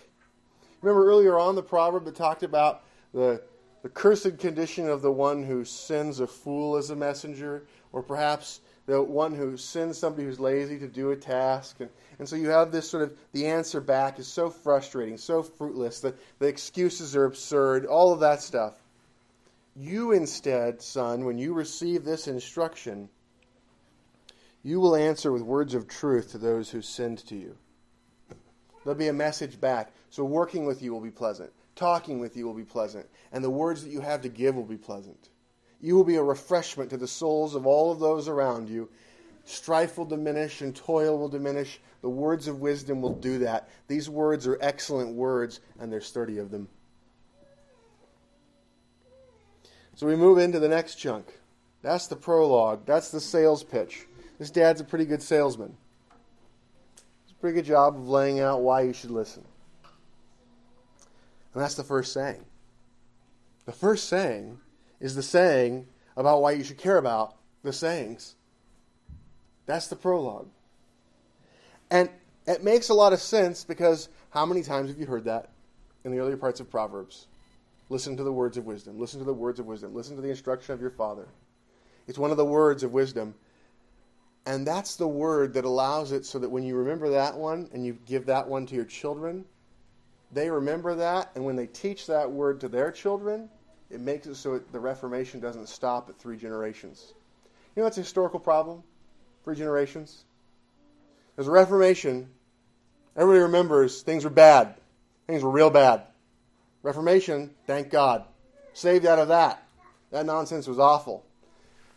Remember 0.83 1.07
earlier 1.07 1.39
on 1.39 1.55
the 1.55 1.63
proverb 1.63 2.05
that 2.07 2.17
talked 2.17 2.43
about 2.43 2.83
the 3.15 3.43
the 3.83 3.89
cursed 3.89 4.39
condition 4.39 4.89
of 4.89 5.03
the 5.03 5.13
one 5.13 5.43
who 5.43 5.65
sends 5.65 6.21
a 6.21 6.27
fool 6.27 6.77
as 6.77 6.91
a 6.91 6.97
messenger, 6.97 7.65
or 7.93 8.03
perhaps 8.03 8.61
the 8.87 9.03
one 9.03 9.35
who 9.35 9.57
sends 9.57 9.99
somebody 9.99 10.25
who's 10.25 10.41
lazy 10.41 10.79
to 10.79 10.89
do 10.89 11.13
a 11.13 11.17
task. 11.17 11.81
And, 11.81 11.89
and 12.19 12.29
so 12.29 12.37
you 12.37 12.49
have 12.49 12.73
this 12.73 12.89
sort 12.89 13.05
of 13.05 13.17
the 13.33 13.47
answer 13.47 13.81
back 13.81 14.19
is 14.19 14.27
so 14.27 14.51
frustrating, 14.51 15.17
so 15.17 15.43
fruitless, 15.43 16.01
that 16.01 16.19
the 16.39 16.47
excuses 16.47 17.17
are 17.17 17.25
absurd, 17.25 17.87
all 17.87 18.13
of 18.13 18.21
that 18.21 18.43
stuff. 18.43 18.75
You 19.77 20.13
instead, 20.13 20.83
son, 20.83 21.25
when 21.25 21.39
you 21.39 21.55
receive 21.55 22.05
this 22.05 22.27
instruction, 22.29 23.09
you 24.63 24.81
will 24.81 24.97
answer 24.97 25.33
with 25.33 25.43
words 25.43 25.75
of 25.75 25.89
truth 25.89 26.33
to 26.33 26.39
those 26.39 26.69
who 26.69 26.83
send 26.83 27.19
to 27.29 27.37
you. 27.37 27.57
There'll 28.85 28.99
be 28.99 29.09
a 29.09 29.13
message 29.13 29.61
back. 29.61 29.93
So 30.11 30.25
working 30.25 30.67
with 30.67 30.83
you 30.83 30.93
will 30.93 31.01
be 31.01 31.11
pleasant. 31.11 31.53
Talking 31.77 32.19
with 32.19 32.37
you 32.37 32.47
will 32.47 32.55
be 32.55 32.65
pleasant. 32.65 33.07
And 33.33 33.43
the 33.43 33.51
words 33.51 33.83
that 33.83 33.91
you 33.91 34.01
have 34.01 34.23
to 34.23 34.29
give 34.29 34.55
will 34.55 34.65
be 34.65 34.77
pleasant. 34.77 35.31
You 35.81 35.95
will 35.97 36.05
be 36.05 36.17
a 36.17 36.23
refreshment 36.23 36.91
to 36.91 36.97
the 36.97 37.09
souls 37.09 37.55
of 37.55 37.67
all 37.67 37.91
of 37.91 38.01
those 38.01 38.29
around 38.29 38.69
you. 38.69 38.89
Strife 39.45 39.97
will 39.97 40.05
diminish 40.05 40.61
and 40.61 40.77
toil 40.77 41.19
will 41.19 41.29
diminish. 41.29 41.81
The 42.03 42.09
words 42.09 42.49
of 42.49 42.61
wisdom 42.61 43.01
will 43.01 43.15
do 43.15 43.39
that. 43.39 43.69
These 43.89 44.09
words 44.09 44.47
are 44.47 44.59
excellent 44.61 45.15
words, 45.15 45.61
and 45.79 45.93
there's 45.93 46.11
30 46.11 46.39
of 46.39 46.51
them. 46.51 46.69
So 49.95 50.07
we 50.07 50.17
move 50.17 50.39
into 50.39 50.59
the 50.59 50.69
next 50.69 50.97
chunk. 50.97 51.27
That's 51.83 52.07
the 52.07 52.17
prologue. 52.17 52.87
That's 52.87 53.11
the 53.11 53.21
sales 53.21 53.65
pitch. 53.65 54.07
This 54.39 54.51
dad's 54.51 54.81
a 54.81 54.85
pretty 54.85 55.05
good 55.05 55.23
salesman. 55.23 55.77
He's 57.25 57.33
a 57.33 57.41
pretty 57.41 57.57
good 57.57 57.67
job 57.67 57.97
of 57.97 58.09
laying 58.09 58.41
out 58.41 58.63
why 58.63 58.83
you 58.83 58.93
should 58.93 59.11
listen. 59.11 59.45
And 61.55 61.63
that's 61.63 61.75
the 61.75 61.85
first 61.85 62.13
saying. 62.13 62.45
The 63.67 63.73
first 63.73 64.09
saying 64.09 64.59
is 65.01 65.15
the 65.15 65.23
saying 65.23 65.87
about 66.17 66.43
why 66.43 66.53
you 66.53 66.65
should 66.65 66.79
care 66.79 66.99
about 66.99 67.37
the 67.63 67.73
sayings. 67.73 68.35
That's 69.67 69.89
the 69.89 69.97
prologue. 69.97 70.49
And 71.91 72.09
it 72.47 72.65
makes 72.65 72.89
a 72.89 72.95
lot 72.95 73.13
of 73.13 73.21
sense 73.21 73.65
because 73.65 74.09
how 74.31 74.47
many 74.47 74.63
times 74.63 74.91
have 74.91 74.99
you 74.99 75.07
heard 75.07 75.25
that 75.25 75.51
in 76.05 76.13
the 76.13 76.19
earlier 76.19 76.37
parts 76.37 76.61
of 76.61 76.71
Proverbs? 76.71 77.27
Listen 77.89 78.17
to 78.17 78.23
the 78.23 78.33
words 78.33 78.57
of 78.57 78.65
wisdom. 78.67 78.99
Listen 78.99 79.19
to 79.19 79.25
the 79.25 79.35
words 79.35 79.59
of 79.59 79.67
wisdom. 79.67 79.95
Listen 79.95 80.17
to 80.17 80.23
the 80.23 80.31
instruction 80.31 80.75
of 80.75 80.81
your 80.81 80.91
father. 80.91 81.27
It's 82.07 82.19
one 82.19 82.31
of 82.31 82.37
the 82.37 82.45
words 82.45 82.83
of 82.83 82.93
wisdom. 82.93 83.35
And 84.47 84.67
that's 84.67 84.97
the 84.97 85.09
word 85.09 85.55
that 85.55 85.65
allows 85.65 86.13
it 86.13 86.25
so 86.25 86.39
that 86.39 86.49
when 86.49 86.63
you 86.63 86.77
remember 86.77 87.11
that 87.11 87.37
one 87.37 87.69
and 87.73 87.85
you 87.85 87.99
give 88.07 88.27
that 88.27 88.49
one 88.49 88.65
to 88.67 88.75
your 88.75 88.85
children, 88.85 89.45
they 90.33 90.51
remember 90.51 90.95
that. 90.97 91.31
And 91.35 91.45
when 91.45 91.57
they 91.57 91.67
teach 91.67 92.07
that 92.07 92.31
word 92.31 92.61
to 92.61 92.69
their 92.69 92.91
children, 92.91 93.49
it 93.91 94.01
makes 94.01 94.27
it 94.27 94.37
so 94.37 94.59
the 94.59 94.81
Reformation 94.81 95.41
doesn't 95.41 95.69
stop 95.69 96.09
at 96.09 96.19
three 96.19 96.37
generations. 96.37 97.15
You 97.75 97.81
know 97.81 97.87
that's 97.87 97.99
a 97.99 98.03
historical 98.03 98.41
problem? 98.41 98.83
Three 99.45 99.57
generations? 99.57 100.25
There's 101.35 101.49
a 101.49 101.53
Reformation. 101.53 102.29
Everybody 103.17 103.41
remembers 103.41 104.03
things 104.03 104.25
were 104.25 104.31
bad. 104.31 104.75
Things 105.27 105.43
were 105.43 105.51
real 105.51 105.71
bad. 105.71 106.03
Reformation, 106.83 107.51
thank 107.67 107.91
God. 107.91 108.25
Saved 108.73 109.07
out 109.07 109.19
of 109.19 109.29
that. 109.29 109.63
That 110.11 110.27
nonsense 110.27 110.67
was 110.67 110.79
awful. 110.79 111.25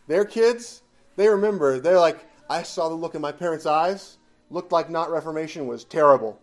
Their 0.06 0.24
kids, 0.24 0.82
they 1.16 1.28
remember, 1.28 1.80
they're 1.80 1.98
like, 1.98 2.24
I 2.50 2.62
saw 2.62 2.88
the 2.88 2.94
look 2.94 3.14
in 3.14 3.22
my 3.22 3.32
parents' 3.32 3.66
eyes. 3.66 4.18
Looked 4.50 4.72
like 4.72 4.90
not 4.90 5.10
Reformation 5.10 5.66
was 5.66 5.84
terrible. 5.84 6.38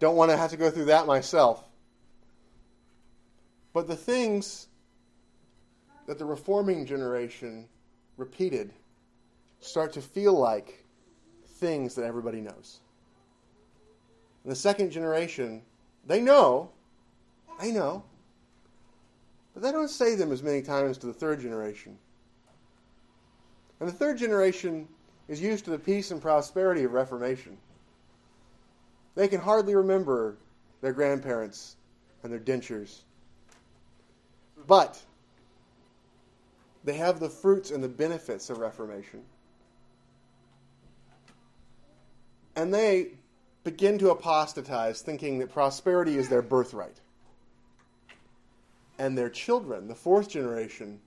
Don't 0.00 0.16
want 0.16 0.30
to 0.30 0.36
have 0.36 0.50
to 0.50 0.56
go 0.56 0.70
through 0.70 0.86
that 0.86 1.06
myself. 1.06 1.64
But 3.72 3.88
the 3.88 3.96
things 3.96 4.68
that 6.06 6.18
the 6.18 6.24
reforming 6.24 6.86
generation 6.86 7.66
repeated 8.16 8.72
start 9.60 9.92
to 9.92 10.00
feel 10.00 10.32
like 10.32 10.84
things 11.56 11.94
that 11.94 12.04
everybody 12.04 12.40
knows. 12.40 12.80
And 14.44 14.52
the 14.52 14.56
second 14.56 14.90
generation, 14.90 15.62
they 16.06 16.20
know, 16.20 16.70
they 17.60 17.72
know, 17.72 18.04
but 19.52 19.62
they 19.62 19.72
don't 19.72 19.90
say 19.90 20.14
them 20.14 20.32
as 20.32 20.42
many 20.42 20.62
times 20.62 20.98
to 20.98 21.06
the 21.06 21.12
third 21.12 21.40
generation. 21.40 21.98
And 23.80 23.88
the 23.88 23.92
third 23.92 24.18
generation 24.18 24.88
is 25.28 25.40
used 25.40 25.64
to 25.64 25.70
the 25.70 25.78
peace 25.78 26.10
and 26.10 26.22
prosperity 26.22 26.84
of 26.84 26.92
Reformation. 26.92 27.56
They 29.18 29.26
can 29.26 29.40
hardly 29.40 29.74
remember 29.74 30.36
their 30.80 30.92
grandparents 30.92 31.74
and 32.22 32.32
their 32.32 32.38
dentures. 32.38 33.00
But 34.68 35.02
they 36.84 36.92
have 36.92 37.18
the 37.18 37.28
fruits 37.28 37.72
and 37.72 37.82
the 37.82 37.88
benefits 37.88 38.48
of 38.48 38.58
Reformation. 38.58 39.24
And 42.54 42.72
they 42.72 43.08
begin 43.64 43.98
to 43.98 44.10
apostatize, 44.10 45.02
thinking 45.02 45.40
that 45.40 45.52
prosperity 45.52 46.16
is 46.16 46.28
their 46.28 46.40
birthright. 46.40 47.00
And 49.00 49.18
their 49.18 49.30
children, 49.30 49.88
the 49.88 49.96
fourth 49.96 50.28
generation, 50.28 51.00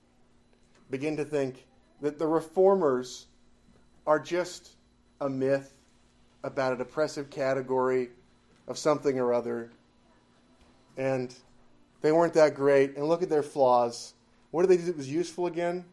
begin 0.89 1.15
to 1.15 1.23
think 1.23 1.65
that 2.01 2.19
the 2.19 2.27
reformers 2.27 3.27
are 4.05 4.19
just 4.19 4.71
a 5.21 5.29
myth 5.29 5.75
about 6.43 6.73
a 6.73 6.77
depressive 6.77 7.29
category 7.29 8.09
of 8.67 8.77
something 8.77 9.19
or 9.19 9.33
other. 9.33 9.71
And 10.97 11.33
they 12.01 12.11
weren't 12.11 12.33
that 12.33 12.55
great. 12.55 12.95
And 12.95 13.07
look 13.07 13.21
at 13.21 13.29
their 13.29 13.43
flaws. 13.43 14.13
What 14.51 14.61
did 14.63 14.69
they 14.69 14.77
do 14.77 14.83
that 14.83 14.97
was 14.97 15.09
useful 15.09 15.47
again? 15.47 15.85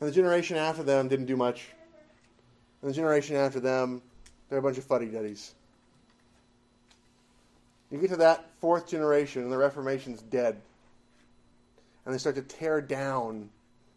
And 0.00 0.08
the 0.08 0.12
generation 0.12 0.56
after 0.56 0.82
them 0.82 1.08
didn't 1.08 1.26
do 1.26 1.36
much. 1.36 1.68
And 2.80 2.90
the 2.90 2.94
generation 2.94 3.36
after 3.36 3.60
them, 3.60 4.02
they're 4.48 4.58
a 4.58 4.62
bunch 4.62 4.78
of 4.78 4.84
fuddy 4.84 5.06
duddies. 5.06 5.54
You 7.90 7.98
get 7.98 8.10
to 8.10 8.16
that 8.16 8.50
fourth 8.60 8.88
generation, 8.88 9.42
and 9.42 9.52
the 9.52 9.58
Reformation's 9.58 10.22
dead. 10.22 10.60
And 12.04 12.14
they 12.14 12.18
start 12.18 12.36
to 12.36 12.42
tear 12.42 12.80
down 12.80 13.50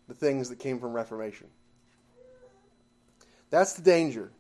the 0.07 0.13
things 0.13 0.49
that 0.49 0.59
came 0.59 0.79
from 0.79 0.93
Reformation. 0.93 1.47
That's 3.49 3.73
the 3.73 3.81
danger. 3.81 4.31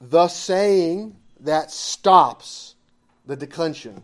The 0.00 0.28
saying 0.28 1.16
that 1.40 1.70
stops 1.70 2.74
the 3.24 3.36
declension, 3.36 4.02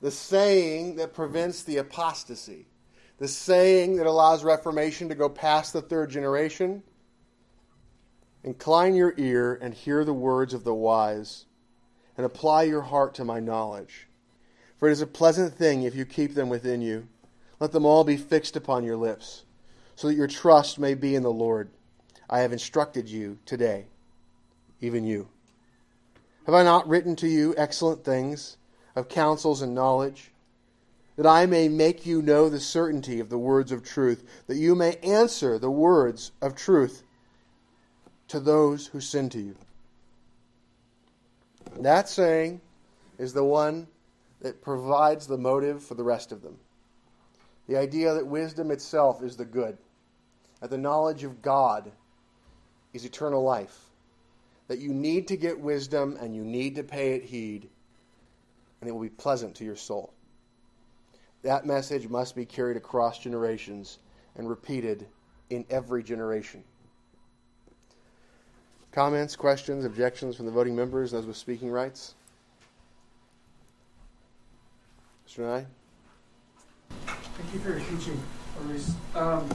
the 0.00 0.10
saying 0.10 0.96
that 0.96 1.14
prevents 1.14 1.62
the 1.62 1.76
apostasy, 1.76 2.66
the 3.18 3.28
saying 3.28 3.96
that 3.96 4.06
allows 4.06 4.42
Reformation 4.42 5.08
to 5.08 5.14
go 5.14 5.28
past 5.28 5.72
the 5.72 5.82
third 5.82 6.10
generation. 6.10 6.82
Incline 8.42 8.94
your 8.94 9.14
ear 9.16 9.58
and 9.62 9.72
hear 9.72 10.04
the 10.04 10.12
words 10.12 10.54
of 10.54 10.64
the 10.64 10.74
wise, 10.74 11.44
and 12.16 12.26
apply 12.26 12.64
your 12.64 12.82
heart 12.82 13.14
to 13.14 13.24
my 13.24 13.38
knowledge. 13.38 14.08
For 14.78 14.88
it 14.88 14.92
is 14.92 15.02
a 15.02 15.06
pleasant 15.06 15.54
thing 15.54 15.84
if 15.84 15.94
you 15.94 16.04
keep 16.04 16.34
them 16.34 16.48
within 16.48 16.82
you. 16.82 17.06
Let 17.60 17.70
them 17.70 17.86
all 17.86 18.02
be 18.02 18.16
fixed 18.16 18.56
upon 18.56 18.82
your 18.82 18.96
lips, 18.96 19.44
so 19.94 20.08
that 20.08 20.14
your 20.14 20.26
trust 20.26 20.80
may 20.80 20.94
be 20.94 21.14
in 21.14 21.22
the 21.22 21.30
Lord. 21.30 21.70
I 22.28 22.40
have 22.40 22.52
instructed 22.52 23.08
you 23.08 23.38
today, 23.46 23.86
even 24.82 25.04
you. 25.04 25.28
Have 26.44 26.54
I 26.54 26.62
not 26.62 26.88
written 26.88 27.16
to 27.16 27.28
you 27.28 27.54
excellent 27.56 28.04
things 28.04 28.58
of 28.94 29.08
counsels 29.08 29.62
and 29.62 29.74
knowledge, 29.74 30.30
that 31.16 31.26
I 31.26 31.46
may 31.46 31.68
make 31.68 32.04
you 32.04 32.20
know 32.20 32.48
the 32.48 32.60
certainty 32.60 33.20
of 33.20 33.28
the 33.28 33.38
words 33.38 33.72
of 33.72 33.84
truth, 33.84 34.24
that 34.48 34.56
you 34.56 34.74
may 34.74 34.96
answer 34.96 35.58
the 35.58 35.70
words 35.70 36.32
of 36.42 36.54
truth 36.54 37.04
to 38.28 38.40
those 38.40 38.88
who 38.88 39.00
sin 39.00 39.30
to 39.30 39.40
you? 39.40 39.56
That 41.78 42.08
saying 42.08 42.60
is 43.18 43.32
the 43.32 43.44
one 43.44 43.86
that 44.40 44.62
provides 44.62 45.26
the 45.26 45.38
motive 45.38 45.82
for 45.82 45.94
the 45.94 46.02
rest 46.02 46.32
of 46.32 46.42
them. 46.42 46.58
The 47.68 47.76
idea 47.76 48.14
that 48.14 48.26
wisdom 48.26 48.72
itself 48.72 49.22
is 49.22 49.36
the 49.36 49.44
good, 49.44 49.78
that 50.60 50.70
the 50.70 50.78
knowledge 50.78 51.22
of 51.22 51.40
God 51.40 51.92
is 52.92 53.04
eternal 53.04 53.42
life, 53.44 53.91
that 54.72 54.80
you 54.80 54.94
need 54.94 55.28
to 55.28 55.36
get 55.36 55.60
wisdom 55.60 56.16
and 56.18 56.34
you 56.34 56.42
need 56.42 56.76
to 56.76 56.82
pay 56.82 57.12
it 57.12 57.22
heed, 57.22 57.68
and 58.80 58.88
it 58.88 58.92
will 58.94 59.02
be 59.02 59.10
pleasant 59.10 59.54
to 59.54 59.64
your 59.64 59.76
soul. 59.76 60.14
That 61.42 61.66
message 61.66 62.08
must 62.08 62.34
be 62.34 62.46
carried 62.46 62.78
across 62.78 63.18
generations 63.18 63.98
and 64.34 64.48
repeated 64.48 65.06
in 65.50 65.66
every 65.68 66.02
generation. 66.02 66.64
Comments, 68.92 69.36
questions, 69.36 69.84
objections 69.84 70.36
from 70.36 70.46
the 70.46 70.52
voting 70.52 70.74
members, 70.74 71.10
those 71.10 71.26
with 71.26 71.36
speaking 71.36 71.70
rights? 71.70 72.14
Mr. 75.28 75.40
Nye? 75.40 75.66
Thank 76.96 77.52
you 77.52 77.60
for 77.60 77.68
your 77.72 77.80
teaching, 77.80 78.18
Maurice. 78.58 78.94
Um, 79.14 79.50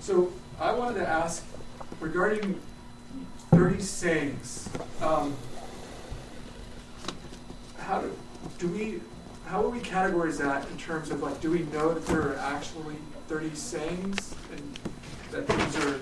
so 0.00 0.30
I 0.60 0.74
wanted 0.74 0.98
to 0.98 1.08
ask 1.08 1.42
regarding 1.98 2.60
30 3.56 3.80
sayings. 3.80 4.68
Um, 5.00 5.36
how 7.78 8.00
do, 8.00 8.16
do 8.58 8.68
we 8.68 9.00
how 9.46 9.62
would 9.62 9.74
we 9.74 9.80
categorize 9.80 10.38
that 10.38 10.68
in 10.70 10.78
terms 10.78 11.10
of 11.10 11.22
like, 11.22 11.40
do 11.40 11.50
we 11.50 11.60
know 11.64 11.92
that 11.92 12.06
there 12.06 12.32
are 12.32 12.36
actually 12.36 12.96
30 13.28 13.54
sayings 13.54 14.34
and 14.50 14.78
that 15.30 15.46
these 15.46 15.84
are 15.84 16.00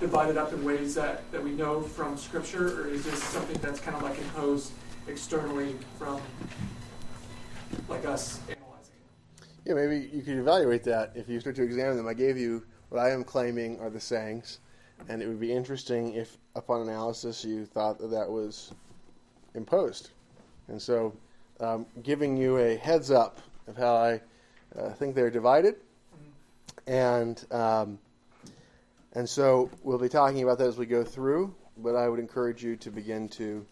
divided 0.00 0.36
up 0.36 0.52
in 0.52 0.64
ways 0.64 0.94
that, 0.94 1.30
that 1.32 1.42
we 1.42 1.52
know 1.52 1.80
from 1.80 2.16
Scripture, 2.16 2.82
or 2.82 2.88
is 2.88 3.04
this 3.04 3.22
something 3.22 3.58
that's 3.62 3.80
kind 3.80 3.96
of 3.96 4.02
like 4.02 4.18
imposed 4.18 4.72
externally 5.08 5.76
from 5.98 6.20
like 7.88 8.04
us 8.04 8.40
analyzing? 8.48 8.94
Yeah, 9.64 9.74
maybe 9.74 10.10
you 10.12 10.22
could 10.22 10.36
evaluate 10.36 10.84
that 10.84 11.12
if 11.14 11.28
you 11.28 11.40
start 11.40 11.56
to 11.56 11.62
examine 11.62 11.96
them. 11.96 12.06
I 12.06 12.14
gave 12.14 12.36
you 12.36 12.64
what 12.90 13.00
I 13.00 13.10
am 13.10 13.24
claiming 13.24 13.80
are 13.80 13.90
the 13.90 14.00
sayings, 14.00 14.60
and 15.08 15.22
it 15.22 15.28
would 15.28 15.40
be 15.40 15.52
interesting 15.52 16.14
if, 16.14 16.36
upon 16.54 16.82
analysis, 16.82 17.44
you 17.44 17.66
thought 17.66 17.98
that 17.98 18.10
that 18.10 18.28
was 18.28 18.72
imposed. 19.54 20.10
And 20.68 20.80
so, 20.80 21.14
um, 21.60 21.86
giving 22.02 22.36
you 22.36 22.58
a 22.58 22.76
heads 22.76 23.10
up 23.10 23.38
of 23.66 23.76
how 23.76 23.94
I 23.94 24.20
uh, 24.76 24.90
think 24.90 25.14
they're 25.14 25.30
divided, 25.30 25.76
and 26.86 27.44
um, 27.52 27.98
and 29.12 29.28
so 29.28 29.70
we'll 29.82 29.98
be 29.98 30.08
talking 30.08 30.42
about 30.42 30.58
that 30.58 30.66
as 30.68 30.78
we 30.78 30.86
go 30.86 31.04
through. 31.04 31.54
But 31.78 31.96
I 31.96 32.08
would 32.08 32.20
encourage 32.20 32.62
you 32.62 32.76
to 32.76 32.90
begin 32.90 33.28
to 33.30 33.64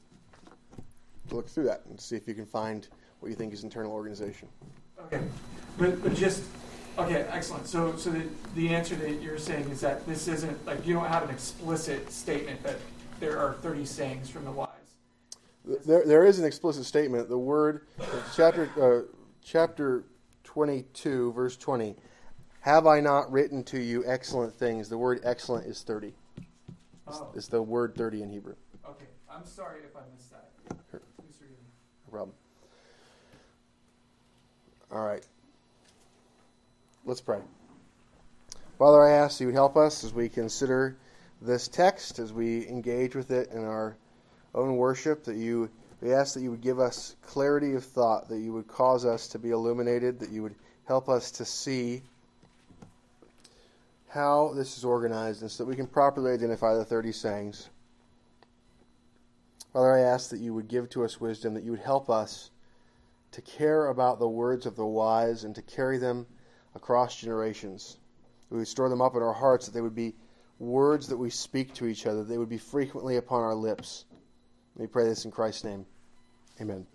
to 1.28 1.34
look 1.34 1.48
through 1.48 1.64
that 1.64 1.82
and 1.88 2.00
see 2.00 2.16
if 2.16 2.28
you 2.28 2.34
can 2.34 2.46
find 2.46 2.86
what 3.20 3.28
you 3.28 3.34
think 3.34 3.52
is 3.52 3.64
internal 3.64 3.92
organization. 3.92 4.48
Okay, 5.06 5.20
but, 5.78 6.02
but 6.02 6.14
just, 6.14 6.44
okay, 6.98 7.26
excellent. 7.30 7.66
So, 7.66 7.96
so 7.96 8.10
the, 8.10 8.26
the 8.54 8.74
answer 8.74 8.94
that 8.96 9.22
you're 9.22 9.38
saying 9.38 9.68
is 9.70 9.80
that 9.80 10.06
this 10.06 10.28
isn't, 10.28 10.64
like, 10.66 10.86
you 10.86 10.94
don't 10.94 11.06
have 11.06 11.22
an 11.24 11.30
explicit 11.30 12.10
statement 12.10 12.62
that 12.62 12.76
there 13.20 13.38
are 13.38 13.54
30 13.54 13.84
sayings 13.84 14.28
from 14.30 14.44
the 14.44 14.52
wise. 14.52 14.68
There, 15.86 16.04
there 16.04 16.24
is 16.24 16.38
an 16.38 16.44
explicit 16.44 16.84
statement. 16.84 17.28
The 17.28 17.38
word, 17.38 17.86
chapter, 18.34 18.68
uh, 18.80 19.12
chapter 19.42 20.04
22, 20.44 21.32
verse 21.32 21.56
20. 21.56 21.94
Have 22.60 22.86
I 22.86 23.00
not 23.00 23.30
written 23.30 23.64
to 23.64 23.80
you 23.80 24.04
excellent 24.06 24.54
things? 24.54 24.88
The 24.88 24.98
word 24.98 25.20
excellent 25.24 25.66
is 25.66 25.82
30. 25.82 26.08
It's, 26.38 26.46
Oh, 27.20 27.28
it's 27.34 27.48
the 27.48 27.60
word 27.60 27.94
30 27.96 28.22
in 28.22 28.30
Hebrew. 28.30 28.54
okay. 28.88 29.06
I'm 29.30 29.44
sorry 29.44 29.80
if 29.84 29.96
I 29.96 30.00
missed 30.14 30.30
that. 30.30 30.50
Sure. 30.90 31.00
Please 31.20 31.34
forgive 31.36 31.50
me. 31.50 31.64
No 32.06 32.10
problem. 32.12 32.36
All 34.92 35.04
right. 35.04 35.26
Let's 37.04 37.20
pray. 37.20 37.40
Father, 38.78 39.02
I 39.02 39.10
ask 39.10 39.38
that 39.38 39.42
you 39.42 39.48
would 39.48 39.56
help 39.56 39.76
us 39.76 40.04
as 40.04 40.14
we 40.14 40.28
consider 40.28 40.96
this 41.40 41.66
text, 41.66 42.20
as 42.20 42.32
we 42.32 42.68
engage 42.68 43.16
with 43.16 43.32
it 43.32 43.50
in 43.50 43.64
our 43.64 43.96
own 44.54 44.76
worship, 44.76 45.24
that 45.24 45.34
you 45.34 45.68
we 46.00 46.12
ask 46.12 46.34
that 46.34 46.42
you 46.42 46.52
would 46.52 46.60
give 46.60 46.78
us 46.78 47.16
clarity 47.22 47.74
of 47.74 47.84
thought, 47.84 48.28
that 48.28 48.38
you 48.38 48.52
would 48.52 48.68
cause 48.68 49.04
us 49.04 49.26
to 49.28 49.38
be 49.40 49.50
illuminated, 49.50 50.20
that 50.20 50.30
you 50.30 50.44
would 50.44 50.54
help 50.84 51.08
us 51.08 51.32
to 51.32 51.44
see 51.44 52.02
how 54.08 54.52
this 54.54 54.78
is 54.78 54.84
organized, 54.84 55.42
and 55.42 55.50
so 55.50 55.64
that 55.64 55.68
we 55.68 55.76
can 55.76 55.88
properly 55.88 56.32
identify 56.32 56.74
the 56.74 56.84
30 56.84 57.10
sayings. 57.10 57.68
Father, 59.72 59.92
I 59.92 60.02
ask 60.02 60.30
that 60.30 60.40
you 60.40 60.54
would 60.54 60.68
give 60.68 60.88
to 60.90 61.04
us 61.04 61.20
wisdom, 61.20 61.54
that 61.54 61.64
you 61.64 61.72
would 61.72 61.80
help 61.80 62.08
us 62.08 62.50
to 63.32 63.42
care 63.42 63.86
about 63.86 64.20
the 64.20 64.28
words 64.28 64.66
of 64.66 64.76
the 64.76 64.86
wise 64.86 65.42
and 65.42 65.54
to 65.56 65.62
carry 65.62 65.98
them 65.98 66.26
across 66.74 67.20
generations. 67.20 67.98
We 68.50 68.58
would 68.58 68.68
store 68.68 68.88
them 68.88 69.00
up 69.00 69.16
in 69.16 69.22
our 69.22 69.32
hearts, 69.32 69.66
that 69.66 69.72
they 69.72 69.80
would 69.80 69.94
be 69.94 70.14
words 70.58 71.08
that 71.08 71.16
we 71.16 71.30
speak 71.30 71.74
to 71.74 71.86
each 71.86 72.06
other, 72.06 72.24
they 72.24 72.38
would 72.38 72.48
be 72.48 72.58
frequently 72.58 73.16
upon 73.16 73.42
our 73.42 73.54
lips. 73.54 74.04
We 74.76 74.86
pray 74.86 75.04
this 75.04 75.24
in 75.24 75.30
Christ's 75.30 75.64
name. 75.64 75.86
Amen. 76.60 76.86